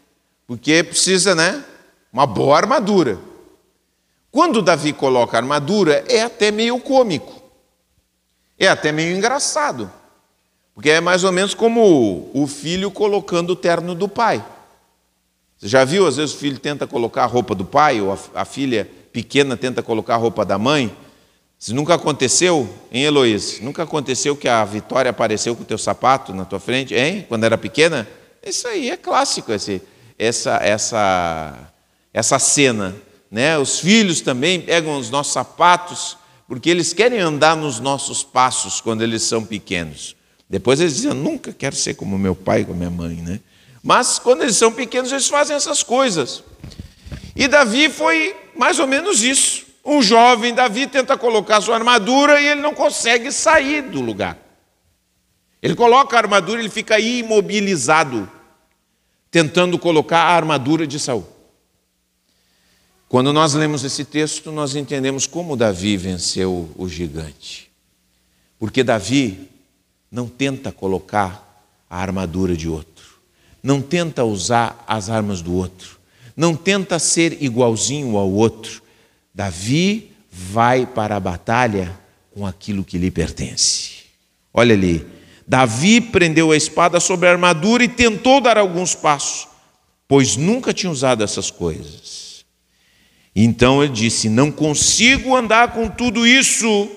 [0.47, 1.65] Porque precisa, né?
[2.13, 3.19] Uma boa armadura.
[4.33, 7.43] Quando Davi coloca armadura, é até meio cômico.
[8.59, 9.93] É até meio engraçado.
[10.75, 14.43] Porque é mais ou menos como o filho colocando o terno do pai.
[15.59, 18.45] Você já viu, às vezes o filho tenta colocar a roupa do pai, ou a,
[18.47, 20.97] filha pequena tenta colocar a roupa da mãe,
[21.59, 23.63] se nunca aconteceu, hein, Heloísa?
[23.63, 27.25] Nunca aconteceu que a Vitória apareceu com o teu sapato na tua frente, hein?
[27.29, 28.09] Quando era pequena?
[28.43, 29.81] Isso aí é clássico, esse,
[30.19, 31.71] essa, essa,
[32.13, 32.97] essa cena.
[33.33, 33.57] Né?
[33.57, 39.01] Os filhos também pegam os nossos sapatos, porque eles querem andar nos nossos passos quando
[39.01, 40.15] eles são pequenos.
[40.51, 43.17] Depois eles dizem, nunca quero ser como meu pai, como minha mãe.
[43.17, 43.41] Né?
[43.83, 46.45] Mas quando eles são pequenos, eles fazem essas coisas.
[47.35, 49.65] E Davi foi mais ou menos isso.
[49.83, 54.37] Um jovem Davi tenta colocar sua armadura e ele não consegue sair do lugar.
[55.63, 58.31] Ele coloca a armadura, ele fica imobilizado,
[59.31, 61.32] tentando colocar a armadura de Saul.
[63.13, 67.71] Quando nós lemos esse texto, nós entendemos como Davi venceu o gigante.
[68.59, 69.51] Porque Davi
[70.11, 73.21] não tenta colocar a armadura de outro,
[73.63, 75.99] não tenta usar as armas do outro,
[76.35, 78.83] não tenta ser igualzinho ao outro,
[79.35, 81.95] Davi vai para a batalha
[82.35, 84.05] com aquilo que lhe pertence.
[84.55, 85.07] Olha ali,
[85.47, 89.49] Davi prendeu a espada sobre a armadura e tentou dar alguns passos,
[90.09, 92.32] pois nunca tinha usado essas coisas.
[93.35, 96.91] Então ele disse: Não consigo andar com tudo isso,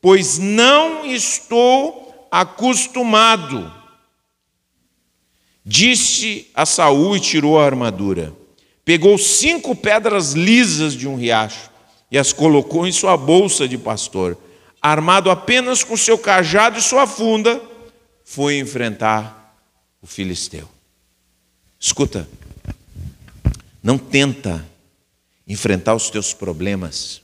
[0.00, 3.72] pois não estou acostumado.
[5.64, 8.40] Disse a Saul e tirou a armadura
[8.90, 11.70] pegou cinco pedras lisas de um riacho
[12.10, 14.36] e as colocou em sua bolsa de pastor.
[14.82, 17.62] armado apenas com seu cajado e sua funda,
[18.24, 19.54] foi enfrentar
[20.02, 20.66] o filisteu.
[21.78, 22.28] Escuta,
[23.80, 24.66] não tenta
[25.50, 27.22] enfrentar os teus problemas,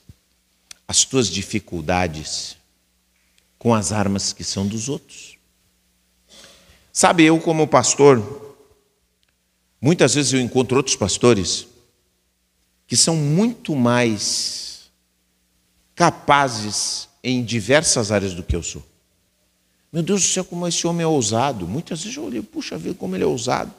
[0.89, 2.57] as tuas dificuldades,
[3.57, 5.39] com as armas que são dos outros.
[6.93, 8.57] Sabe, eu, como pastor,
[9.81, 11.69] muitas vezes eu encontro outros pastores
[12.89, 14.91] que são muito mais
[15.95, 18.83] capazes em diversas áreas do que eu sou.
[19.93, 21.69] Meu Deus do céu, como esse homem é ousado.
[21.69, 23.73] Muitas vezes eu olhei, puxa, ver como ele é ousado.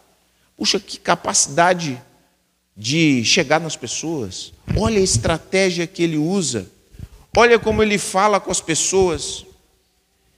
[0.56, 2.02] Puxa, que capacidade
[2.78, 4.54] de chegar nas pessoas.
[4.78, 6.70] Olha a estratégia que ele usa.
[7.36, 9.46] Olha como ele fala com as pessoas.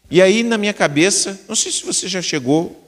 [0.09, 2.81] E aí, na minha cabeça, não sei se você já chegou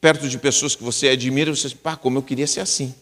[0.00, 2.94] perto de pessoas que você admira, você diz, pá, como eu queria ser assim.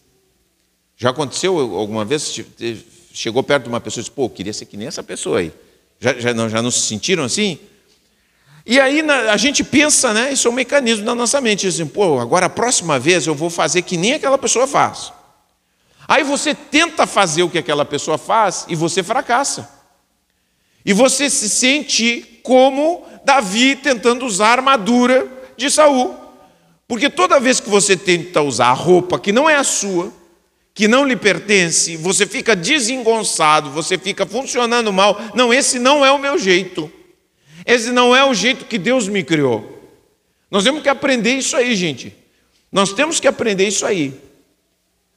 [0.97, 2.41] Já aconteceu alguma vez?
[3.13, 5.39] Chegou perto de uma pessoa e disse, pô, eu queria ser que nem essa pessoa
[5.39, 5.53] aí.
[5.99, 7.59] Já, já, não, já não se sentiram assim?
[8.65, 10.33] E aí a gente pensa, né?
[10.33, 11.67] Isso é um mecanismo da nossa mente.
[11.67, 15.13] Dizem, pô, agora a próxima vez eu vou fazer que nem aquela pessoa faz.
[16.07, 19.69] Aí você tenta fazer o que aquela pessoa faz e você fracassa.
[20.85, 26.15] E você se sente como Davi tentando usar a armadura de Saul.
[26.87, 30.13] Porque toda vez que você tenta usar a roupa que não é a sua,
[30.75, 35.19] que não lhe pertence, você fica desengonçado, você fica funcionando mal.
[35.33, 36.91] Não, esse não é o meu jeito.
[37.65, 39.75] Esse não é o jeito que Deus me criou.
[40.51, 42.13] Nós temos que aprender isso aí, gente.
[42.71, 44.13] Nós temos que aprender isso aí.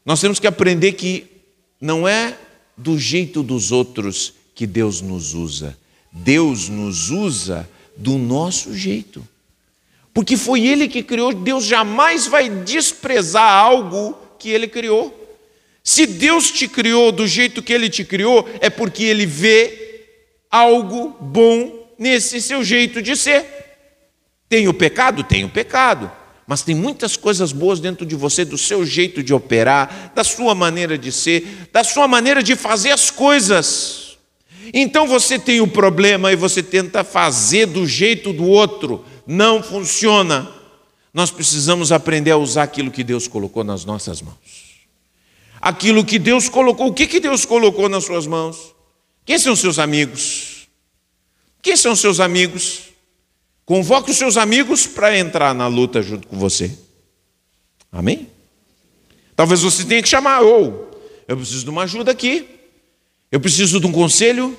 [0.09, 1.27] Nós temos que aprender que
[1.79, 2.35] não é
[2.75, 5.77] do jeito dos outros que Deus nos usa.
[6.11, 9.23] Deus nos usa do nosso jeito.
[10.15, 15.15] Porque foi Ele que criou, Deus jamais vai desprezar algo que Ele criou.
[15.85, 20.07] Se Deus te criou do jeito que Ele te criou, é porque Ele vê
[20.51, 23.45] algo bom nesse seu jeito de ser.
[24.49, 25.23] Tem o pecado?
[25.23, 26.11] Tem o pecado.
[26.49, 30.53] Mas tem muitas coisas boas dentro de você, do seu jeito de operar, da sua
[30.53, 34.19] maneira de ser, da sua maneira de fazer as coisas.
[34.75, 40.51] Então você tem o problema e você tenta fazer do jeito do outro, não funciona.
[41.15, 44.69] Nós precisamos aprender a usar aquilo que Deus colocou nas nossas mãos
[45.61, 46.89] aquilo que Deus colocou.
[46.89, 48.75] O que, que Deus colocou nas suas mãos?
[49.25, 50.69] Quem são seus amigos?
[51.61, 52.88] Quem são seus amigos?
[53.69, 56.73] Convoque os seus amigos para entrar na luta junto com você.
[57.93, 58.27] Amém?
[59.37, 60.91] Talvez você tenha que chamar, ou
[61.29, 62.49] eu preciso de uma ajuda aqui,
[63.31, 64.59] eu preciso de um conselho,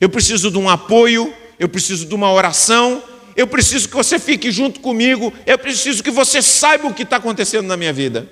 [0.00, 3.02] eu preciso de um apoio, eu preciso de uma oração,
[3.34, 7.16] eu preciso que você fique junto comigo, eu preciso que você saiba o que está
[7.16, 8.30] acontecendo na minha vida.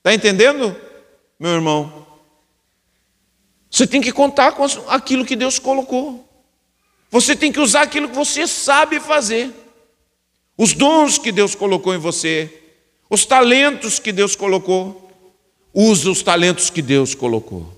[0.00, 0.76] Está entendendo?
[1.40, 2.06] meu irmão.
[3.70, 6.23] Você tem que contar com aquilo que Deus colocou.
[7.14, 9.52] Você tem que usar aquilo que você sabe fazer.
[10.58, 12.52] Os dons que Deus colocou em você,
[13.08, 15.08] os talentos que Deus colocou.
[15.72, 17.72] Usa os talentos que Deus colocou.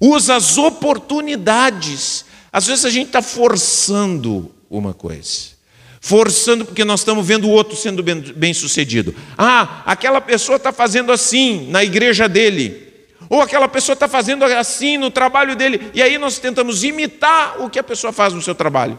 [0.00, 2.26] Usa as oportunidades.
[2.52, 5.54] Às vezes a gente está forçando uma coisa
[6.00, 9.14] forçando porque nós estamos vendo o outro sendo bem, sucedido.
[9.38, 12.93] Ah, aquela pessoa está fazendo assim na igreja dele,
[13.28, 17.70] ou aquela pessoa está fazendo assim no trabalho dele, e aí nós tentamos imitar o
[17.70, 18.98] que a pessoa faz no seu trabalho,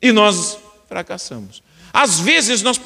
[0.00, 1.62] e nós fracassamos.
[1.92, 2.80] Às vezes nós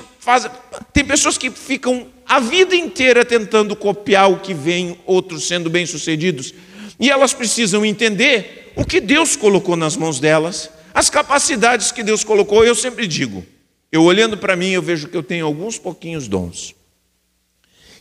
[0.93, 6.55] tem pessoas que ficam a vida inteira tentando copiar o que vem outros sendo bem-sucedidos,
[6.99, 12.23] e elas precisam entender o que Deus colocou nas mãos delas as capacidades que Deus
[12.23, 13.45] colocou, eu sempre digo,
[13.91, 16.73] eu olhando para mim, eu vejo que eu tenho alguns pouquinhos dons.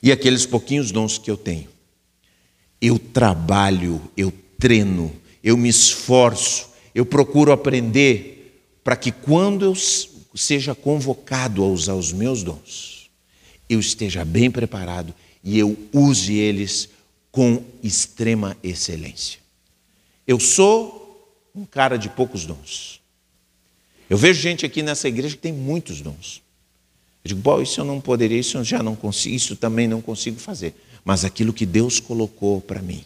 [0.02, 1.68] E aqueles pouquinhos dons que eu tenho,
[2.84, 5.10] eu trabalho, eu treino,
[5.42, 9.74] eu me esforço, eu procuro aprender para que quando eu
[10.36, 13.10] seja convocado a usar os meus dons,
[13.70, 16.90] eu esteja bem preparado e eu use eles
[17.32, 19.40] com extrema excelência.
[20.28, 23.00] Eu sou um cara de poucos dons.
[24.10, 26.42] Eu vejo gente aqui nessa igreja que tem muitos dons.
[27.24, 30.02] Eu digo, bom, isso eu não poderia, isso eu já não consigo, isso também não
[30.02, 30.76] consigo fazer.
[31.04, 33.06] Mas aquilo que Deus colocou para mim,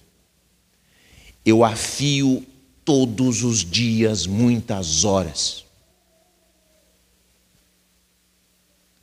[1.45, 2.45] eu afio
[2.85, 5.65] todos os dias, muitas horas.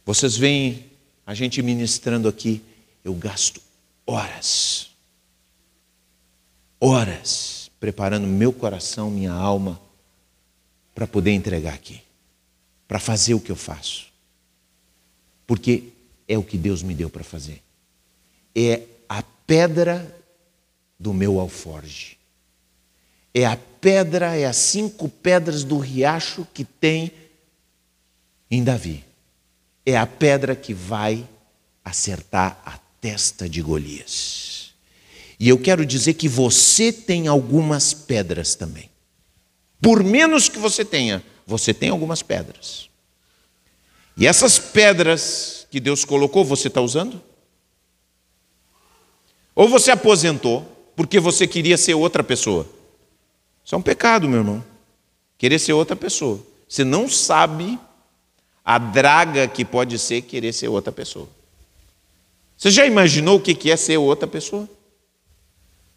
[0.04, 0.84] Vocês veem
[1.26, 2.62] a gente ministrando aqui,
[3.02, 3.60] eu gasto
[4.06, 4.90] horas.
[6.78, 9.80] Horas preparando meu coração, minha alma,
[10.94, 12.00] para poder entregar aqui,
[12.86, 14.06] para fazer o que eu faço.
[15.46, 15.92] Porque
[16.26, 17.62] é o que Deus me deu para fazer.
[18.54, 20.14] É a pedra
[20.98, 22.16] do meu alforge.
[23.34, 27.10] é a pedra, é as cinco pedras do riacho que tem
[28.50, 29.04] em Davi.
[29.84, 31.28] É a pedra que vai
[31.84, 34.72] acertar a testa de Golias.
[35.38, 38.88] E eu quero dizer que você tem algumas pedras também.
[39.82, 42.88] Por menos que você tenha, você tem algumas pedras.
[44.16, 47.20] E essas pedras que Deus colocou, você está usando?
[49.54, 50.64] Ou você aposentou
[50.96, 52.66] porque você queria ser outra pessoa?
[53.64, 54.64] Isso é um pecado, meu irmão.
[55.38, 56.40] Querer ser outra pessoa.
[56.68, 57.78] Você não sabe
[58.64, 61.28] a draga que pode ser querer ser outra pessoa.
[62.56, 64.68] Você já imaginou o que é ser outra pessoa?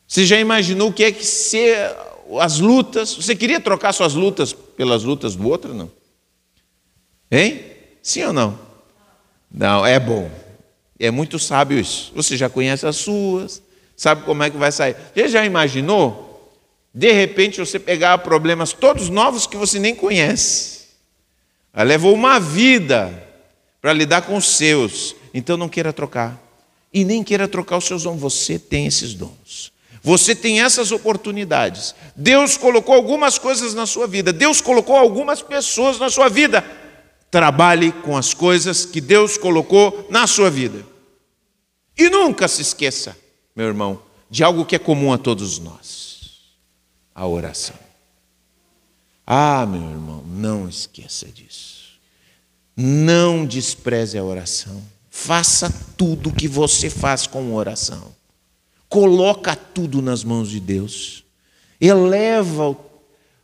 [0.07, 1.95] Você já imaginou o que é que ser
[2.39, 3.13] as lutas?
[3.13, 5.73] Você queria trocar suas lutas pelas lutas do outro?
[5.73, 5.91] Não.
[7.31, 7.63] Hein?
[8.01, 8.59] Sim ou não?
[9.51, 10.29] Não, é bom.
[10.99, 12.11] É muito sábio isso.
[12.15, 13.61] Você já conhece as suas,
[13.95, 14.95] sabe como é que vai sair.
[15.13, 16.27] Você já imaginou?
[16.93, 20.87] De repente você pegar problemas todos novos que você nem conhece.
[21.73, 23.23] Ela levou uma vida
[23.79, 25.15] para lidar com os seus.
[25.33, 26.41] Então não queira trocar.
[26.91, 28.19] E nem queira trocar os seus dons.
[28.19, 29.71] Você tem esses dons.
[30.01, 31.93] Você tem essas oportunidades.
[32.15, 34.33] Deus colocou algumas coisas na sua vida.
[34.33, 36.63] Deus colocou algumas pessoas na sua vida.
[37.29, 40.85] Trabalhe com as coisas que Deus colocou na sua vida.
[41.97, 43.17] E nunca se esqueça,
[43.55, 46.29] meu irmão, de algo que é comum a todos nós:
[47.13, 47.75] a oração.
[49.25, 51.99] Ah, meu irmão, não esqueça disso.
[52.75, 54.81] Não despreze a oração.
[55.09, 58.15] Faça tudo o que você faz com oração.
[58.87, 61.25] Coloca tudo nas mãos de Deus.
[61.81, 62.77] Eleva,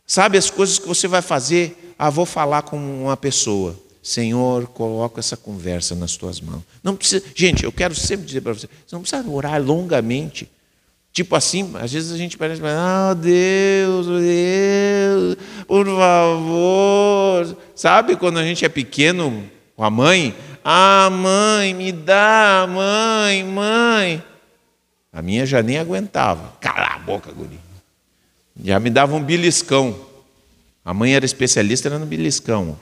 [0.06, 3.78] sabe as coisas que você vai fazer ah, vou falar com uma pessoa.
[4.02, 6.62] Senhor, coloca essa conversa nas tuas mãos.
[6.82, 10.48] Não precisa, gente, eu quero sempre dizer para você, você não precisa orar longamente.
[11.10, 15.36] Tipo assim, às vezes a gente parece, ah, Deus, Deus,
[15.66, 17.56] por favor.
[17.74, 20.34] Sabe quando a gente é pequeno com a mãe?
[20.62, 24.22] Ah, mãe, me dá, mãe, mãe.
[25.12, 26.54] A minha já nem aguentava.
[26.60, 27.60] Cala a boca, guri.
[28.62, 29.94] Já me dava um beliscão.
[30.84, 32.78] A mãe era especialista era no beliscão.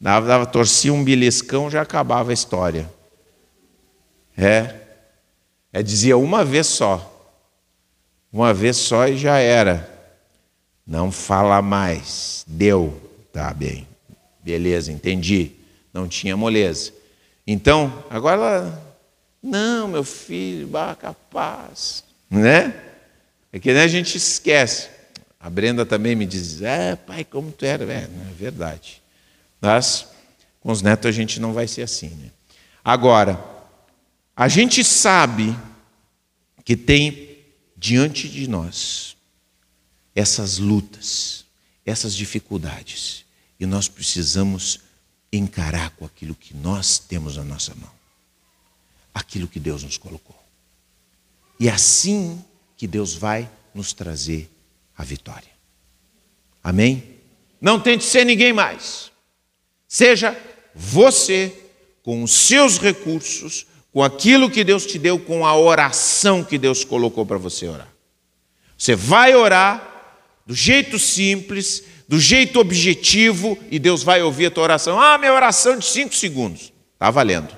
[0.00, 2.90] Dava, dava, torcia um beliscão, já acabava a história.
[4.36, 4.74] É.
[5.72, 7.10] É dizia uma vez só.
[8.32, 9.88] Uma vez só e já era.
[10.86, 12.44] Não fala mais.
[12.46, 13.00] Deu.
[13.32, 13.86] Tá bem.
[14.42, 15.52] Beleza, entendi.
[15.92, 16.92] Não tinha moleza.
[17.46, 18.82] Então, agora
[19.46, 22.74] não, meu filho, bah, capaz, né?
[23.52, 24.88] É que nem a gente esquece.
[25.44, 27.84] A Brenda também me diz: É, pai, como tu era.
[27.84, 29.02] É, é verdade.
[29.60, 30.08] Mas
[30.58, 32.08] com os netos a gente não vai ser assim.
[32.08, 32.30] Né?
[32.82, 33.38] Agora,
[34.34, 35.54] a gente sabe
[36.64, 37.36] que tem
[37.76, 39.18] diante de nós
[40.14, 41.44] essas lutas,
[41.84, 43.26] essas dificuldades,
[43.60, 44.80] e nós precisamos
[45.30, 47.90] encarar com aquilo que nós temos na nossa mão,
[49.12, 50.42] aquilo que Deus nos colocou.
[51.60, 52.42] E é assim
[52.78, 54.53] que Deus vai nos trazer
[54.96, 55.50] a vitória.
[56.62, 57.18] Amém?
[57.60, 59.10] Não tente ser ninguém mais.
[59.88, 60.36] Seja
[60.74, 61.52] você
[62.02, 66.84] com os seus recursos, com aquilo que Deus te deu, com a oração que Deus
[66.84, 67.88] colocou para você orar.
[68.76, 69.92] Você vai orar
[70.44, 75.00] do jeito simples, do jeito objetivo, e Deus vai ouvir a tua oração.
[75.00, 76.72] Ah, minha oração de cinco segundos.
[76.94, 77.56] Está valendo.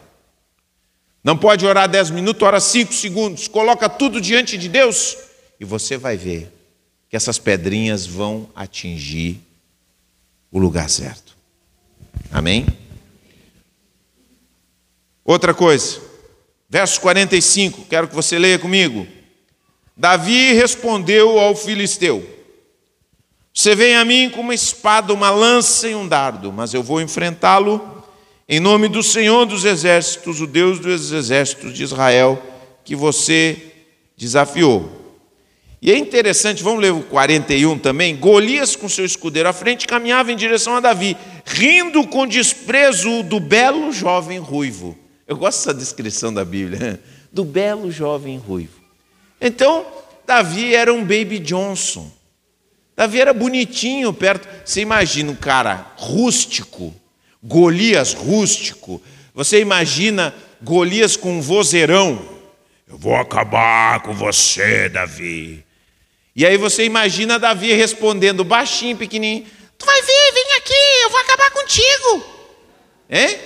[1.25, 3.49] Não pode orar dez minutos, ora cinco segundos.
[3.49, 5.17] Coloca tudo diante de Deus
[5.59, 6.56] e você vai ver
[7.09, 9.41] que essas pedrinhas vão atingir
[10.51, 11.37] o lugar certo.
[12.31, 12.67] Amém?
[15.25, 16.01] Outra coisa,
[16.69, 19.07] verso 45, quero que você leia comigo.
[19.97, 22.25] Davi respondeu ao filisteu:
[23.53, 27.01] Você vem a mim com uma espada, uma lança e um dardo, mas eu vou
[27.01, 27.97] enfrentá-lo
[28.49, 32.41] em nome do Senhor dos exércitos, o Deus dos exércitos de Israel,
[32.85, 33.73] que você
[34.17, 34.96] desafiou.
[35.87, 38.17] E é interessante, vamos ler o 41 também.
[38.17, 43.39] Golias, com seu escudeiro à frente, caminhava em direção a Davi, rindo com desprezo do
[43.39, 44.99] belo jovem ruivo.
[45.29, 48.81] Eu gosto dessa descrição da Bíblia, do belo jovem ruivo.
[49.41, 49.87] Então,
[50.27, 52.11] Davi era um Baby Johnson.
[52.97, 54.49] Davi era bonitinho perto.
[54.65, 56.93] Você imagina um cara rústico,
[57.41, 59.01] Golias rústico.
[59.33, 62.21] Você imagina Golias com um vozeirão.
[62.89, 65.66] Eu vou acabar com você, Davi.
[66.37, 69.47] E aí você imagina Davi respondendo baixinho, pequenininho:
[69.79, 72.25] Tu vai ver, vem aqui, eu vou acabar contigo.
[73.09, 73.39] Hein?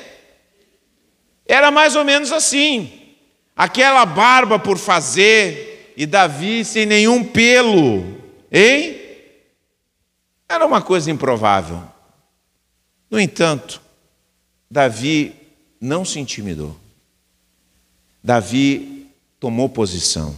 [1.46, 3.14] Era mais ou menos assim.
[3.54, 8.20] Aquela barba por fazer e Davi sem nenhum pelo.
[8.50, 9.00] Hein?
[10.48, 11.80] Era uma coisa improvável.
[13.08, 13.80] No entanto,
[14.68, 15.36] Davi
[15.80, 16.76] não se intimidou.
[18.22, 19.06] Davi
[19.38, 20.36] tomou posição.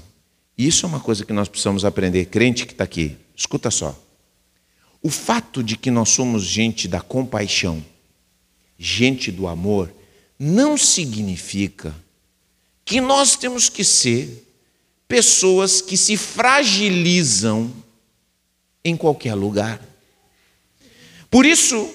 [0.56, 2.26] Isso é uma coisa que nós precisamos aprender.
[2.26, 3.98] Crente que está aqui, escuta só.
[5.02, 7.84] O fato de que nós somos gente da compaixão,
[8.78, 9.92] gente do amor,
[10.38, 11.94] não significa
[12.84, 14.46] que nós temos que ser
[15.08, 17.72] pessoas que se fragilizam
[18.84, 19.80] em qualquer lugar.
[21.30, 21.92] Por isso,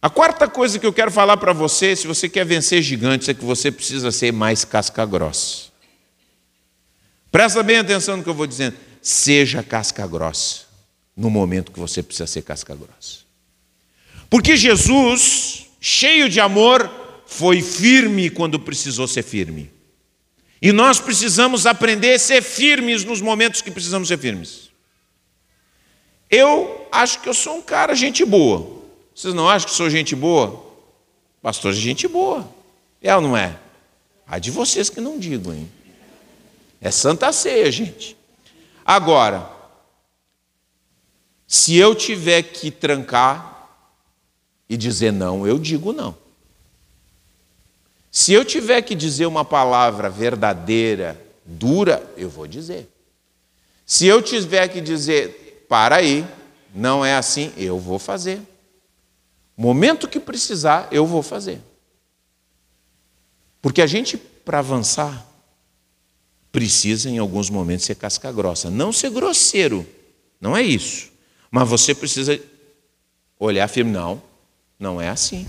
[0.00, 3.34] a quarta coisa que eu quero falar para você, se você quer vencer gigantes, é
[3.34, 5.73] que você precisa ser mais casca grossa.
[7.34, 8.76] Presta bem atenção no que eu vou dizendo.
[9.02, 10.66] Seja casca grossa
[11.16, 13.24] no momento que você precisa ser casca grossa.
[14.30, 16.88] Porque Jesus, cheio de amor,
[17.26, 19.68] foi firme quando precisou ser firme.
[20.62, 24.70] E nós precisamos aprender a ser firmes nos momentos que precisamos ser firmes.
[26.30, 28.80] Eu acho que eu sou um cara gente boa.
[29.12, 30.64] Vocês não acham que sou gente boa?
[31.42, 32.48] Pastor é gente boa.
[33.02, 33.58] É ou não é?
[34.24, 35.68] A de vocês que não digo, hein?
[36.84, 38.14] É santa ceia, gente.
[38.84, 39.50] Agora,
[41.46, 43.70] se eu tiver que trancar
[44.68, 46.14] e dizer não, eu digo não.
[48.10, 52.86] Se eu tiver que dizer uma palavra verdadeira, dura, eu vou dizer.
[53.86, 56.22] Se eu tiver que dizer, para aí,
[56.74, 58.42] não é assim, eu vou fazer.
[59.56, 61.62] Momento que precisar, eu vou fazer.
[63.62, 65.26] Porque a gente, para avançar,
[66.54, 68.70] precisa em alguns momentos ser casca grossa.
[68.70, 69.84] Não ser grosseiro,
[70.40, 71.10] não é isso.
[71.50, 72.40] Mas você precisa
[73.40, 74.22] olhar firme, não,
[74.78, 75.44] não é assim.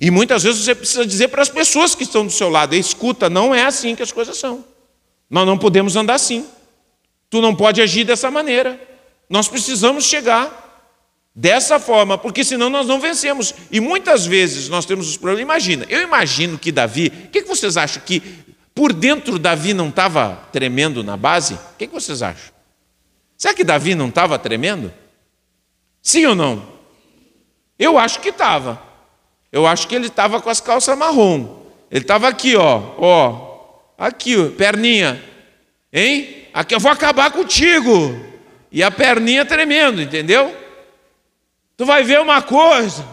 [0.00, 3.30] E muitas vezes você precisa dizer para as pessoas que estão do seu lado: escuta,
[3.30, 4.64] não é assim que as coisas são.
[5.30, 6.44] Nós não podemos andar assim.
[7.30, 8.80] Tu não pode agir dessa maneira.
[9.30, 10.64] Nós precisamos chegar
[11.32, 13.54] dessa forma, porque senão nós não vencemos.
[13.70, 15.42] E muitas vezes nós temos os problemas.
[15.42, 18.44] Imagina, eu imagino que Davi, o que vocês acham que
[18.76, 21.54] por dentro Davi não estava tremendo na base?
[21.54, 22.52] O que vocês acham?
[23.34, 24.92] Será que Davi não estava tremendo?
[26.02, 26.62] Sim ou não?
[27.78, 28.82] Eu acho que estava.
[29.50, 31.62] Eu acho que ele estava com as calças marrom.
[31.90, 35.24] Ele estava aqui, ó, ó, aqui, perninha,
[35.90, 36.46] hein?
[36.52, 37.90] Aqui eu vou acabar contigo.
[38.70, 40.54] E a perninha tremendo, entendeu?
[41.78, 43.06] Tu vai ver uma coisa.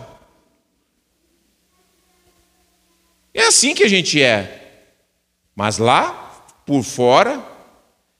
[3.33, 4.59] É assim que a gente é.
[5.55, 7.43] Mas lá, por fora,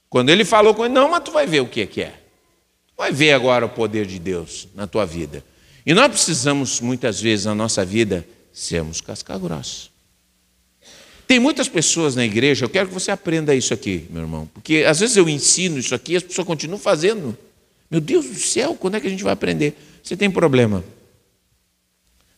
[0.10, 2.22] quando ele falou com ele, não, mas tu vai ver o que é que é.
[2.98, 5.44] Vai ver agora o poder de Deus na tua vida.
[5.86, 9.94] E nós precisamos, muitas vezes, na nossa vida, sermos casca grossa.
[11.28, 14.86] Tem muitas pessoas na igreja, eu quero que você aprenda isso aqui, meu irmão, porque
[14.88, 17.38] às vezes eu ensino isso aqui e as pessoas continuam fazendo.
[17.90, 19.76] Meu Deus do céu, quando é que a gente vai aprender?
[20.04, 20.84] Você tem problema,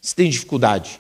[0.02, 1.00] você tem dificuldade,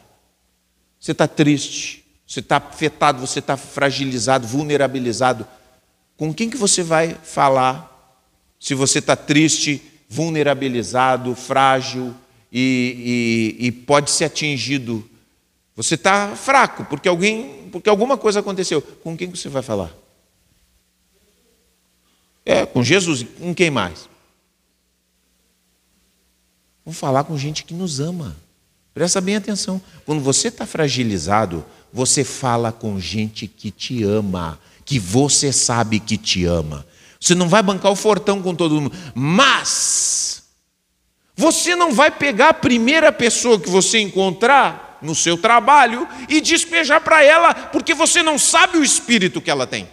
[0.99, 5.47] você está triste, você está afetado, você está fragilizado, vulnerabilizado.
[6.17, 7.91] Com quem que você vai falar
[8.59, 12.15] se você está triste, vulnerabilizado, frágil
[12.51, 15.07] e, e, e pode ser atingido.
[15.75, 18.81] Você está fraco porque alguém, porque alguma coisa aconteceu.
[18.81, 19.91] Com quem você vai falar?
[22.45, 23.25] É, com Jesus.
[23.39, 24.09] Com quem mais?
[26.85, 28.35] Vamos falar com gente que nos ama.
[28.93, 29.81] Presta bem atenção.
[30.05, 31.65] Quando você está fragilizado,
[31.95, 36.85] você fala com gente que te ama, que você sabe que te ama.
[37.17, 38.91] Você não vai bancar o fortão com todo mundo.
[39.15, 40.43] Mas
[41.37, 46.99] você não vai pegar a primeira pessoa que você encontrar no seu trabalho e despejar
[46.99, 49.87] para ela, porque você não sabe o espírito que ela tem.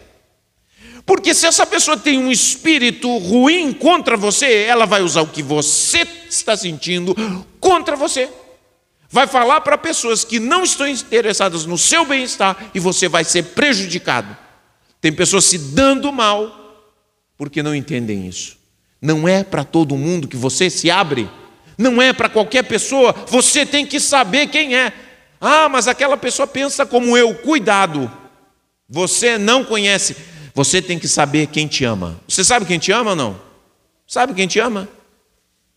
[1.07, 5.43] Porque se essa pessoa tem um espírito ruim contra você, ela vai usar o que
[5.43, 7.15] você está sentindo
[7.61, 8.29] contra você.
[9.13, 13.43] Vai falar para pessoas que não estão interessadas no seu bem-estar e você vai ser
[13.43, 14.35] prejudicado.
[15.03, 16.89] Tem pessoas se dando mal
[17.37, 18.57] porque não entendem isso.
[19.03, 21.29] Não é para todo mundo que você se abre,
[21.77, 24.95] não é para qualquer pessoa, você tem que saber quem é.
[25.39, 28.11] Ah, mas aquela pessoa pensa como eu, cuidado,
[28.89, 30.17] você não conhece,
[30.55, 32.19] você tem que saber quem te ama.
[32.27, 33.41] Você sabe quem te ama ou não?
[34.07, 34.89] Sabe quem te ama?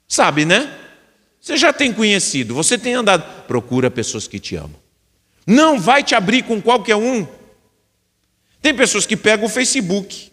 [0.08, 0.85] Sabe, né?
[1.46, 3.46] Você já tem conhecido, você tem andado.
[3.46, 4.74] Procura pessoas que te amam.
[5.46, 7.28] Não vai te abrir com qualquer um.
[8.64, 10.32] Tem pessoas que pegam o Facebook,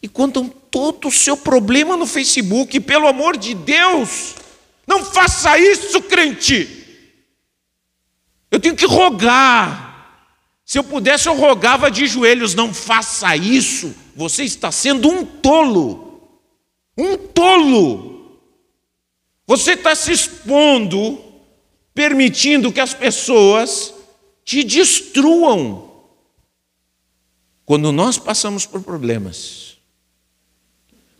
[0.00, 2.78] e contam todo o seu problema no Facebook.
[2.78, 4.36] Pelo amor de Deus,
[4.86, 6.86] não faça isso, crente.
[8.52, 10.22] Eu tenho que rogar.
[10.64, 13.92] Se eu pudesse, eu rogava de joelhos: não faça isso.
[14.14, 16.30] Você está sendo um tolo.
[16.96, 18.07] Um tolo.
[19.48, 21.24] Você está se expondo,
[21.94, 23.94] permitindo que as pessoas
[24.44, 25.90] te destruam.
[27.64, 29.78] Quando nós passamos por problemas,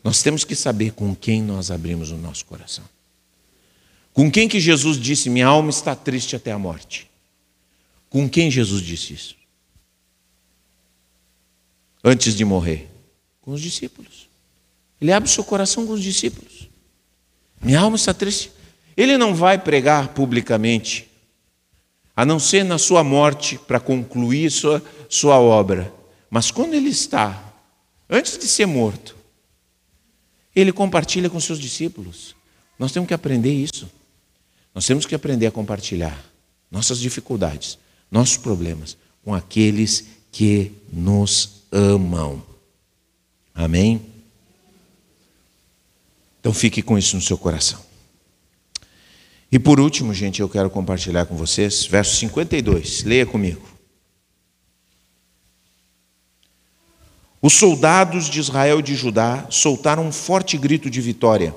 [0.04, 2.84] nós temos que saber com quem nós abrimos o nosso coração.
[4.12, 7.10] Com quem que Jesus disse: Minha alma está triste até a morte?
[8.10, 9.36] Com quem Jesus disse isso?
[12.04, 12.90] Antes de morrer?
[13.40, 14.28] Com os discípulos.
[15.00, 16.57] Ele abre o seu coração com os discípulos.
[17.60, 18.52] Minha alma está triste.
[18.96, 21.08] Ele não vai pregar publicamente,
[22.16, 25.92] a não ser na sua morte para concluir sua, sua obra.
[26.28, 27.52] Mas quando ele está,
[28.10, 29.16] antes de ser morto,
[30.54, 32.34] ele compartilha com seus discípulos.
[32.78, 33.88] Nós temos que aprender isso.
[34.74, 36.24] Nós temos que aprender a compartilhar
[36.70, 37.78] nossas dificuldades,
[38.10, 42.42] nossos problemas com aqueles que nos amam.
[43.54, 44.00] Amém?
[46.40, 47.80] Então fique com isso no seu coração.
[49.50, 53.66] E por último, gente, eu quero compartilhar com vocês, verso 52, leia comigo.
[57.40, 61.54] Os soldados de Israel e de Judá soltaram um forte grito de vitória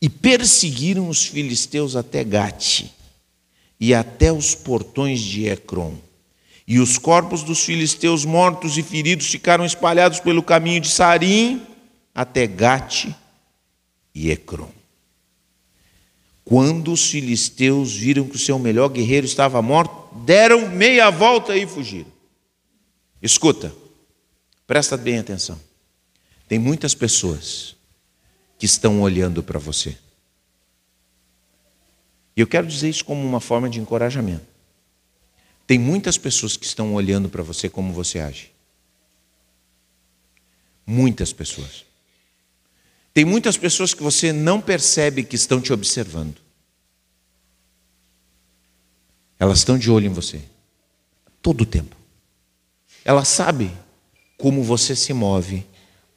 [0.00, 2.84] e perseguiram os filisteus até Gate
[3.78, 5.94] e até os portões de Ecrom.
[6.66, 11.60] E os corpos dos filisteus mortos e feridos ficaram espalhados pelo caminho de Sarim
[12.14, 13.08] até Gate
[14.14, 14.70] e Ecrom.
[16.44, 21.66] Quando os filisteus viram que o seu melhor guerreiro estava morto, deram meia volta e
[21.66, 22.12] fugiram.
[23.22, 23.74] Escuta,
[24.66, 25.58] presta bem atenção.
[26.46, 27.74] Tem muitas pessoas
[28.58, 29.96] que estão olhando para você.
[32.36, 34.44] E eu quero dizer isso como uma forma de encorajamento.
[35.66, 38.50] Tem muitas pessoas que estão olhando para você como você age.
[40.86, 41.84] Muitas pessoas.
[43.14, 46.34] Tem muitas pessoas que você não percebe que estão te observando.
[49.38, 50.42] Elas estão de olho em você.
[51.40, 51.96] Todo o tempo.
[53.04, 53.70] Ela sabe
[54.36, 55.64] como você se move,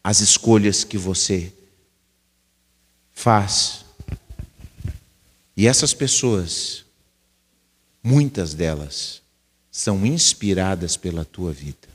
[0.03, 1.53] as escolhas que você
[3.13, 3.85] faz.
[5.55, 6.83] E essas pessoas,
[8.01, 9.21] muitas delas,
[9.69, 11.87] são inspiradas pela tua vida.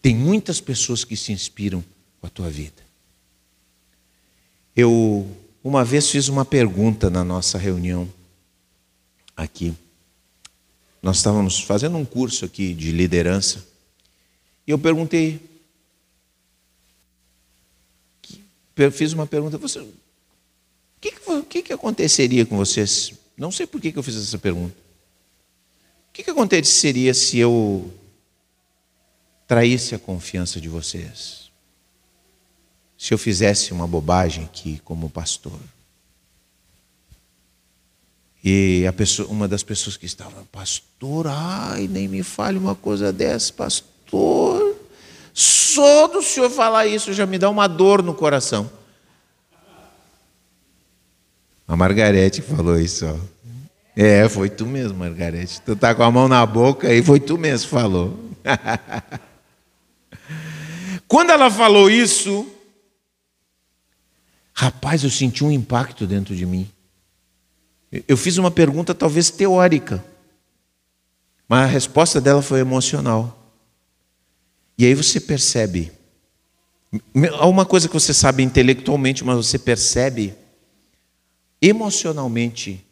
[0.00, 1.84] Tem muitas pessoas que se inspiram
[2.20, 2.82] com a tua vida.
[4.74, 5.26] Eu
[5.62, 8.08] uma vez fiz uma pergunta na nossa reunião
[9.36, 9.74] aqui.
[11.02, 13.66] Nós estávamos fazendo um curso aqui de liderança.
[14.66, 15.48] E eu perguntei
[18.92, 19.58] fiz uma pergunta.
[19.58, 19.92] Você, o
[21.00, 21.12] que,
[21.48, 23.12] que, que, aconteceria com vocês?
[23.36, 24.74] Não sei por que, que eu fiz essa pergunta.
[26.08, 27.92] O que, que aconteceria se eu
[29.46, 31.37] traísse a confiança de vocês?
[32.98, 35.58] Se eu fizesse uma bobagem aqui como pastor?
[38.42, 43.12] E a pessoa, uma das pessoas que estava, pastor, ai, nem me fale uma coisa
[43.12, 44.76] dessa, pastor.
[45.32, 48.68] Só do senhor falar isso já me dá uma dor no coração.
[51.68, 53.06] A Margarete falou isso.
[53.06, 53.14] Ó.
[53.94, 55.60] É, foi tu mesmo, Margarete.
[55.60, 58.18] Tu tá com a mão na boca e foi tu mesmo que falou.
[61.06, 62.57] Quando ela falou isso,
[64.58, 66.68] rapaz, eu senti um impacto dentro de mim.
[68.08, 70.04] Eu fiz uma pergunta talvez teórica,
[71.48, 73.54] mas a resposta dela foi emocional.
[74.76, 75.92] E aí você percebe.
[77.38, 80.34] Há uma coisa que você sabe intelectualmente, mas você percebe
[81.62, 82.84] emocionalmente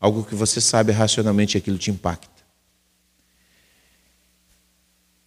[0.00, 2.42] algo que você sabe racionalmente aquilo te impacta.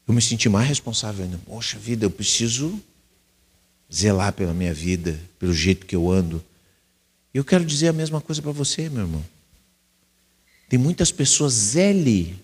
[0.05, 1.39] Eu me senti mais responsável ainda.
[1.45, 2.83] Poxa vida, eu preciso
[3.93, 6.43] zelar pela minha vida, pelo jeito que eu ando.
[7.33, 9.25] Eu quero dizer a mesma coisa para você, meu irmão.
[10.67, 12.35] Tem muitas pessoas, zele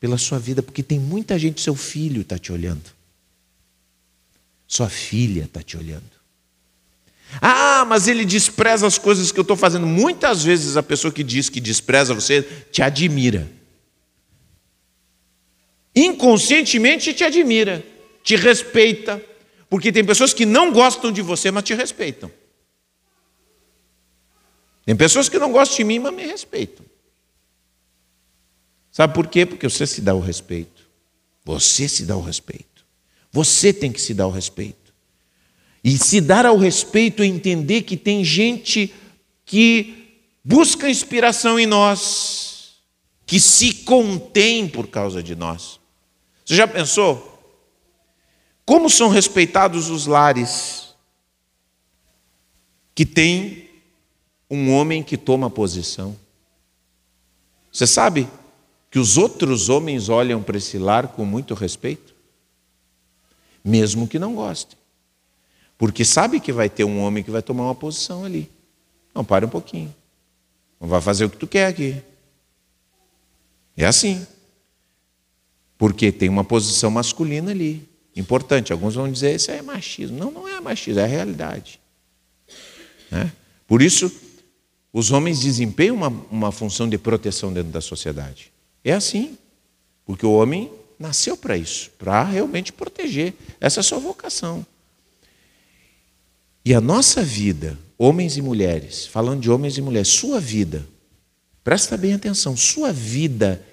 [0.00, 2.90] pela sua vida, porque tem muita gente, seu filho está te olhando.
[4.66, 6.20] Sua filha está te olhando.
[7.40, 9.86] Ah, mas ele despreza as coisas que eu estou fazendo.
[9.86, 13.48] Muitas vezes a pessoa que diz que despreza você te admira.
[15.94, 17.84] Inconscientemente te admira,
[18.24, 19.22] te respeita.
[19.70, 22.30] Porque tem pessoas que não gostam de você, mas te respeitam.
[24.84, 26.84] Tem pessoas que não gostam de mim, mas me respeitam.
[28.90, 29.46] Sabe por quê?
[29.46, 30.90] Porque você se dá o respeito.
[31.44, 32.84] Você se dá o respeito.
[33.30, 34.92] Você tem que se dar o respeito.
[35.84, 38.92] E se dar ao respeito é entender que tem gente
[39.46, 42.74] que busca inspiração em nós,
[43.24, 45.78] que se contém por causa de nós.
[46.44, 47.29] Você já pensou?
[48.70, 50.94] Como são respeitados os lares
[52.94, 53.68] que tem
[54.48, 56.16] um homem que toma posição.
[57.72, 58.28] Você sabe
[58.88, 62.14] que os outros homens olham para esse lar com muito respeito?
[63.64, 64.78] Mesmo que não gostem.
[65.76, 68.48] Porque sabe que vai ter um homem que vai tomar uma posição ali.
[69.12, 69.92] Não, para um pouquinho.
[70.80, 72.00] Não vai fazer o que tu quer aqui.
[73.76, 74.24] É assim.
[75.76, 77.89] Porque tem uma posição masculina ali.
[78.14, 78.72] Importante.
[78.72, 80.16] Alguns vão dizer, isso é machismo.
[80.18, 81.80] Não, não é machismo, é a realidade.
[83.10, 83.32] Né?
[83.66, 84.10] Por isso,
[84.92, 88.52] os homens desempenham uma, uma função de proteção dentro da sociedade.
[88.84, 89.36] É assim.
[90.04, 93.34] Porque o homem nasceu para isso, para realmente proteger.
[93.60, 94.66] Essa é a sua vocação.
[96.64, 100.86] E a nossa vida, homens e mulheres, falando de homens e mulheres, sua vida,
[101.64, 103.64] presta bem atenção, sua vida,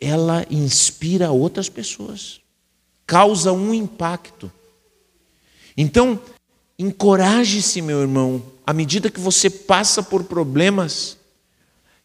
[0.00, 2.40] ela inspira outras pessoas,
[3.10, 4.52] causa um impacto.
[5.76, 6.16] Então,
[6.78, 11.18] encoraje-se, meu irmão, à medida que você passa por problemas,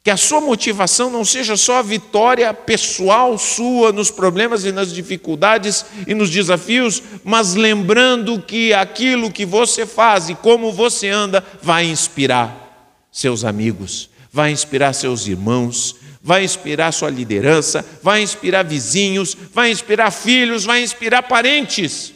[0.04, 4.92] que a sua motivação não seja só a vitória pessoal sua nos problemas e nas
[4.92, 11.46] dificuldades e nos desafios, mas lembrando que aquilo que você faz e como você anda
[11.62, 19.38] vai inspirar seus amigos, vai inspirar seus irmãos, vai inspirar sua liderança, vai inspirar vizinhos,
[19.54, 22.14] vai inspirar filhos, vai inspirar parentes.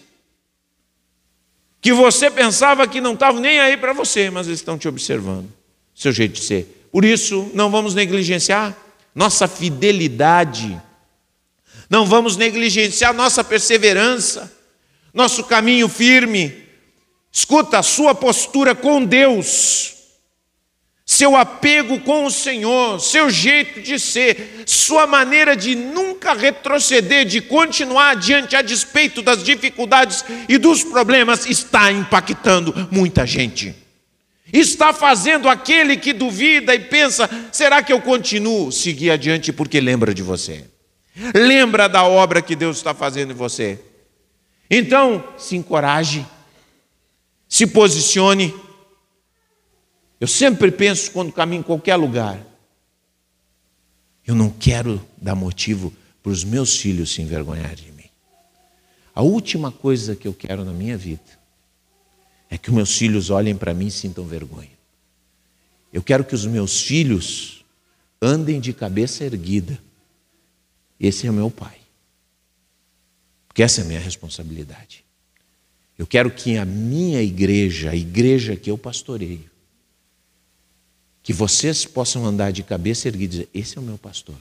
[1.79, 5.47] Que você pensava que não estavam nem aí para você, mas eles estão te observando,
[5.95, 8.75] seu jeito de ser por isso, não vamos negligenciar
[9.13, 10.79] nossa fidelidade,
[11.89, 14.51] não vamos negligenciar nossa perseverança,
[15.13, 16.67] nosso caminho firme.
[17.31, 19.93] Escuta, a sua postura com Deus,
[21.09, 27.41] seu apego com o Senhor, seu jeito de ser, sua maneira de nunca retroceder, de
[27.41, 33.73] continuar adiante a despeito das dificuldades e dos problemas, está impactando muita gente.
[34.53, 38.71] Está fazendo aquele que duvida e pensa: será que eu continuo?
[38.71, 40.63] Seguir adiante porque lembra de você.
[41.33, 43.79] Lembra da obra que Deus está fazendo em você.
[44.69, 46.23] Então, se encoraje,
[47.47, 48.68] se posicione.
[50.19, 52.45] Eu sempre penso quando caminho em qualquer lugar.
[54.25, 58.09] Eu não quero dar motivo para os meus filhos se envergonharem de mim.
[59.15, 61.39] A última coisa que eu quero na minha vida
[62.49, 64.77] é que os meus filhos olhem para mim e sintam vergonha.
[65.91, 67.65] Eu quero que os meus filhos
[68.21, 69.79] andem de cabeça erguida.
[70.99, 71.77] Esse é o meu pai.
[73.47, 75.03] Porque essa é a minha responsabilidade.
[75.97, 79.49] Eu quero que a minha igreja, a igreja que eu pastoreio,
[81.29, 84.35] que vocês possam andar de cabeça erguida e dizer: esse é o meu pastor.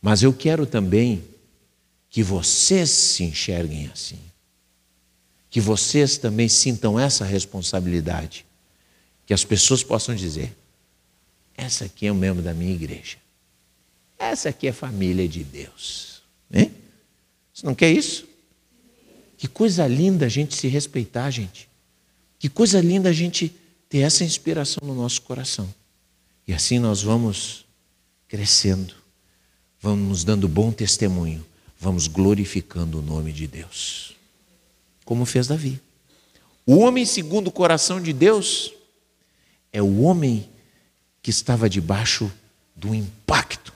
[0.00, 1.22] Mas eu quero também
[2.08, 4.18] que vocês se enxerguem assim
[5.50, 8.46] que vocês também sintam essa responsabilidade.
[9.26, 10.56] Que as pessoas possam dizer:
[11.54, 13.18] essa aqui é um membro da minha igreja.
[14.18, 16.22] Essa aqui é família de Deus.
[16.50, 16.72] Hein?
[17.52, 18.26] Você não quer isso?
[19.36, 21.68] Que coisa linda a gente se respeitar, gente.
[22.38, 23.54] Que coisa linda a gente
[23.92, 25.68] ter essa inspiração no nosso coração.
[26.48, 27.66] E assim nós vamos
[28.26, 28.94] crescendo,
[29.78, 31.46] vamos dando bom testemunho,
[31.78, 34.16] vamos glorificando o nome de Deus
[35.04, 35.78] como fez Davi.
[36.64, 38.72] O homem segundo o coração de Deus
[39.70, 40.48] é o homem
[41.20, 42.32] que estava debaixo
[42.74, 43.74] do impacto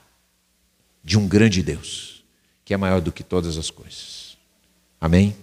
[1.03, 2.23] de um grande Deus,
[2.65, 4.35] que é maior do que todas as coisas.
[4.99, 5.35] Amém?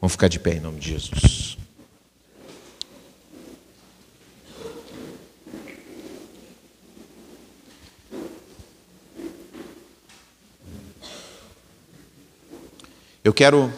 [0.00, 1.58] Vamos ficar de pé em nome de Jesus.
[13.26, 13.72] Eu quero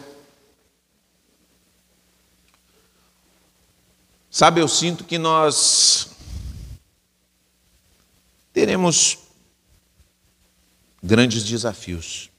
[4.29, 6.11] Sabe, eu sinto que nós
[8.53, 9.17] teremos
[11.01, 12.29] grandes desafios.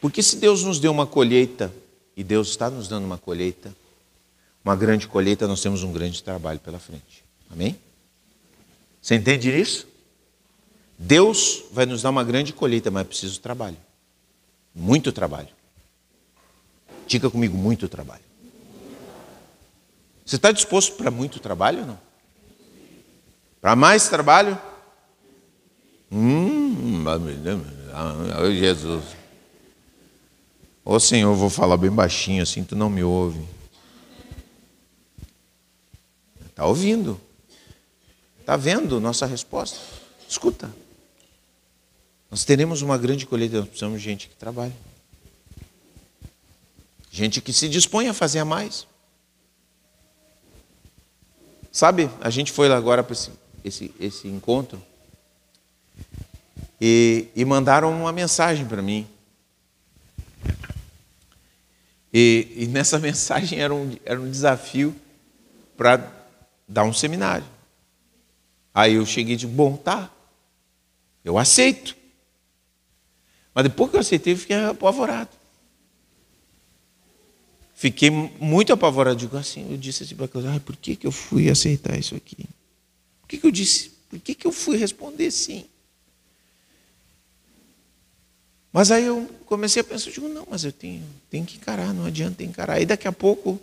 [0.00, 1.72] Porque se Deus nos deu uma colheita,
[2.16, 3.72] e Deus está nos dando uma colheita,
[4.64, 7.22] uma grande colheita, nós temos um grande trabalho pela frente.
[7.48, 7.78] Amém?
[9.00, 9.86] Você entende isso?
[10.98, 13.78] Deus vai nos dar uma grande colheita, mas é preciso trabalho.
[14.74, 15.61] Muito trabalho.
[17.12, 18.22] Diga comigo, muito trabalho.
[20.24, 22.00] Você está disposto para muito trabalho ou não?
[23.60, 24.58] Para mais trabalho?
[26.10, 27.04] Hum,
[28.58, 29.04] Jesus.
[30.82, 33.46] Ô Senhor, eu vou falar bem baixinho assim, tu não me ouve.
[36.46, 37.20] Está ouvindo?
[38.40, 39.78] Está vendo nossa resposta?
[40.26, 40.74] Escuta.
[42.30, 44.72] Nós teremos uma grande colheita, nós precisamos de gente que trabalhe.
[47.14, 48.86] Gente que se dispõe a fazer mais.
[51.70, 53.30] Sabe, a gente foi lá agora para esse,
[53.62, 54.82] esse, esse encontro
[56.80, 59.06] e, e mandaram uma mensagem para mim.
[62.10, 64.96] E, e, nessa mensagem era um, era um desafio
[65.76, 66.10] para
[66.66, 67.44] dar um seminário.
[68.72, 70.10] Aí eu cheguei e disse: Bom, tá,
[71.22, 71.94] eu aceito.
[73.54, 75.41] Mas depois que eu aceitei, eu fiquei apavorado.
[77.82, 79.16] Fiquei muito apavorado.
[79.16, 82.44] Digo assim, eu disse assim para Cláudia, por que, que eu fui aceitar isso aqui?
[83.20, 83.90] Por que, que eu disse?
[84.08, 85.64] Por que, que eu fui responder sim?
[88.72, 92.04] Mas aí eu comecei a pensar, digo, não, mas eu tenho, tenho que encarar, não
[92.04, 92.74] adianta encarar.
[92.74, 93.60] Aí daqui a pouco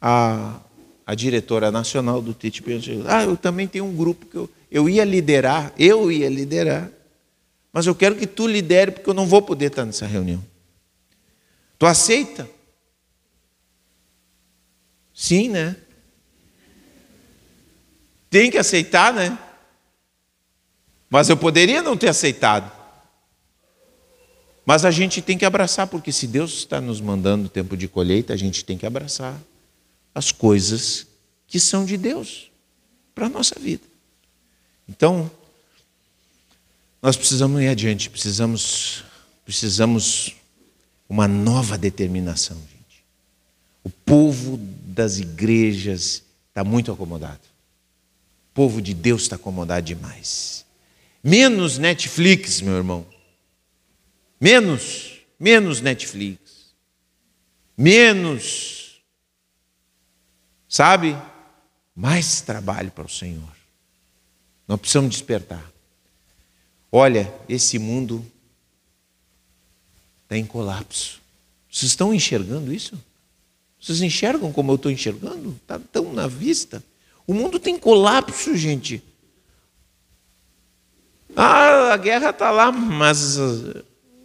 [0.00, 0.60] a,
[1.04, 5.04] a diretora nacional do TTP, ah, eu também tenho um grupo que eu, eu ia
[5.04, 6.88] liderar, eu ia liderar,
[7.72, 10.40] mas eu quero que tu lidere porque eu não vou poder estar nessa reunião.
[11.76, 12.54] Tu aceita?
[15.16, 15.74] Sim, né?
[18.28, 19.38] Tem que aceitar, né?
[21.08, 22.70] Mas eu poderia não ter aceitado.
[24.66, 28.34] Mas a gente tem que abraçar, porque se Deus está nos mandando tempo de colheita,
[28.34, 29.40] a gente tem que abraçar
[30.14, 31.06] as coisas
[31.46, 32.50] que são de Deus
[33.14, 33.84] para a nossa vida.
[34.86, 35.30] Então,
[37.00, 39.02] nós precisamos ir adiante, precisamos,
[39.46, 40.34] precisamos
[41.08, 43.02] uma nova determinação, gente.
[43.82, 44.58] O povo
[44.96, 47.42] das igrejas está muito acomodado.
[48.50, 50.64] O povo de Deus está acomodado demais.
[51.22, 53.06] Menos Netflix, meu irmão.
[54.40, 56.74] Menos, menos Netflix.
[57.76, 59.02] Menos,
[60.66, 61.14] sabe?
[61.94, 63.54] Mais trabalho para o Senhor.
[64.66, 65.70] Nós precisamos despertar.
[66.90, 68.24] Olha, esse mundo
[70.22, 71.20] está em colapso.
[71.70, 72.98] Vocês estão enxergando isso?
[73.80, 75.56] Vocês enxergam como eu estou enxergando?
[75.62, 76.82] Está tão na vista.
[77.26, 79.02] O mundo tem colapso, gente.
[81.34, 83.36] Ah, a guerra está lá, mas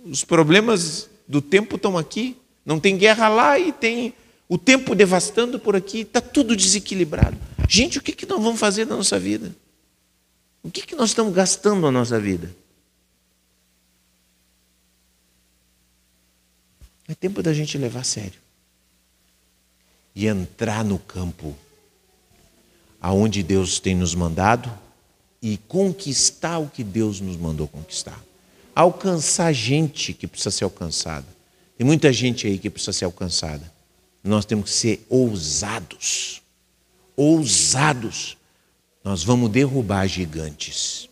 [0.06, 2.38] os problemas do tempo estão aqui.
[2.66, 4.14] Não tem guerra lá e tem
[4.48, 6.02] o tempo devastando por aqui.
[6.02, 7.38] Está tudo desequilibrado.
[7.68, 9.56] Gente, o que, que nós vamos fazer na nossa vida?
[10.64, 12.56] O que, que nós estamos gastando na nossa vida?
[17.08, 18.40] É tempo da gente levar a sério
[20.16, 21.56] e entrar no campo
[23.00, 24.72] aonde Deus tem nos mandado
[25.42, 28.22] e conquistar o que Deus nos mandou conquistar
[28.76, 31.26] alcançar gente que precisa ser alcançada.
[31.78, 33.72] Tem muita gente aí que precisa ser alcançada.
[34.24, 36.42] Nós temos que ser ousados.
[37.16, 38.38] Ousados.
[39.04, 41.10] Nós vamos derrubar gigantes.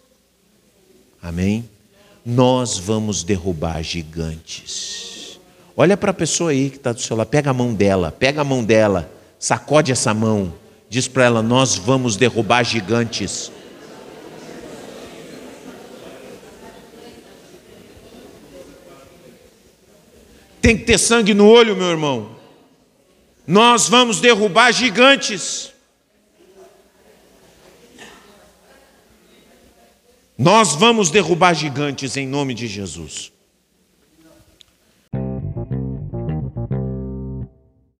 [1.22, 1.68] Amém?
[2.26, 5.19] Nós vamos derrubar gigantes.
[5.82, 8.42] Olha para a pessoa aí que está do seu lado, pega a mão dela, pega
[8.42, 9.10] a mão dela,
[9.40, 10.54] sacode essa mão,
[10.90, 13.50] diz para ela: Nós vamos derrubar gigantes.
[20.62, 22.36] Tem que ter sangue no olho, meu irmão.
[23.48, 25.72] Nós vamos derrubar gigantes.
[30.38, 33.39] Nós vamos derrubar gigantes em nome de Jesus.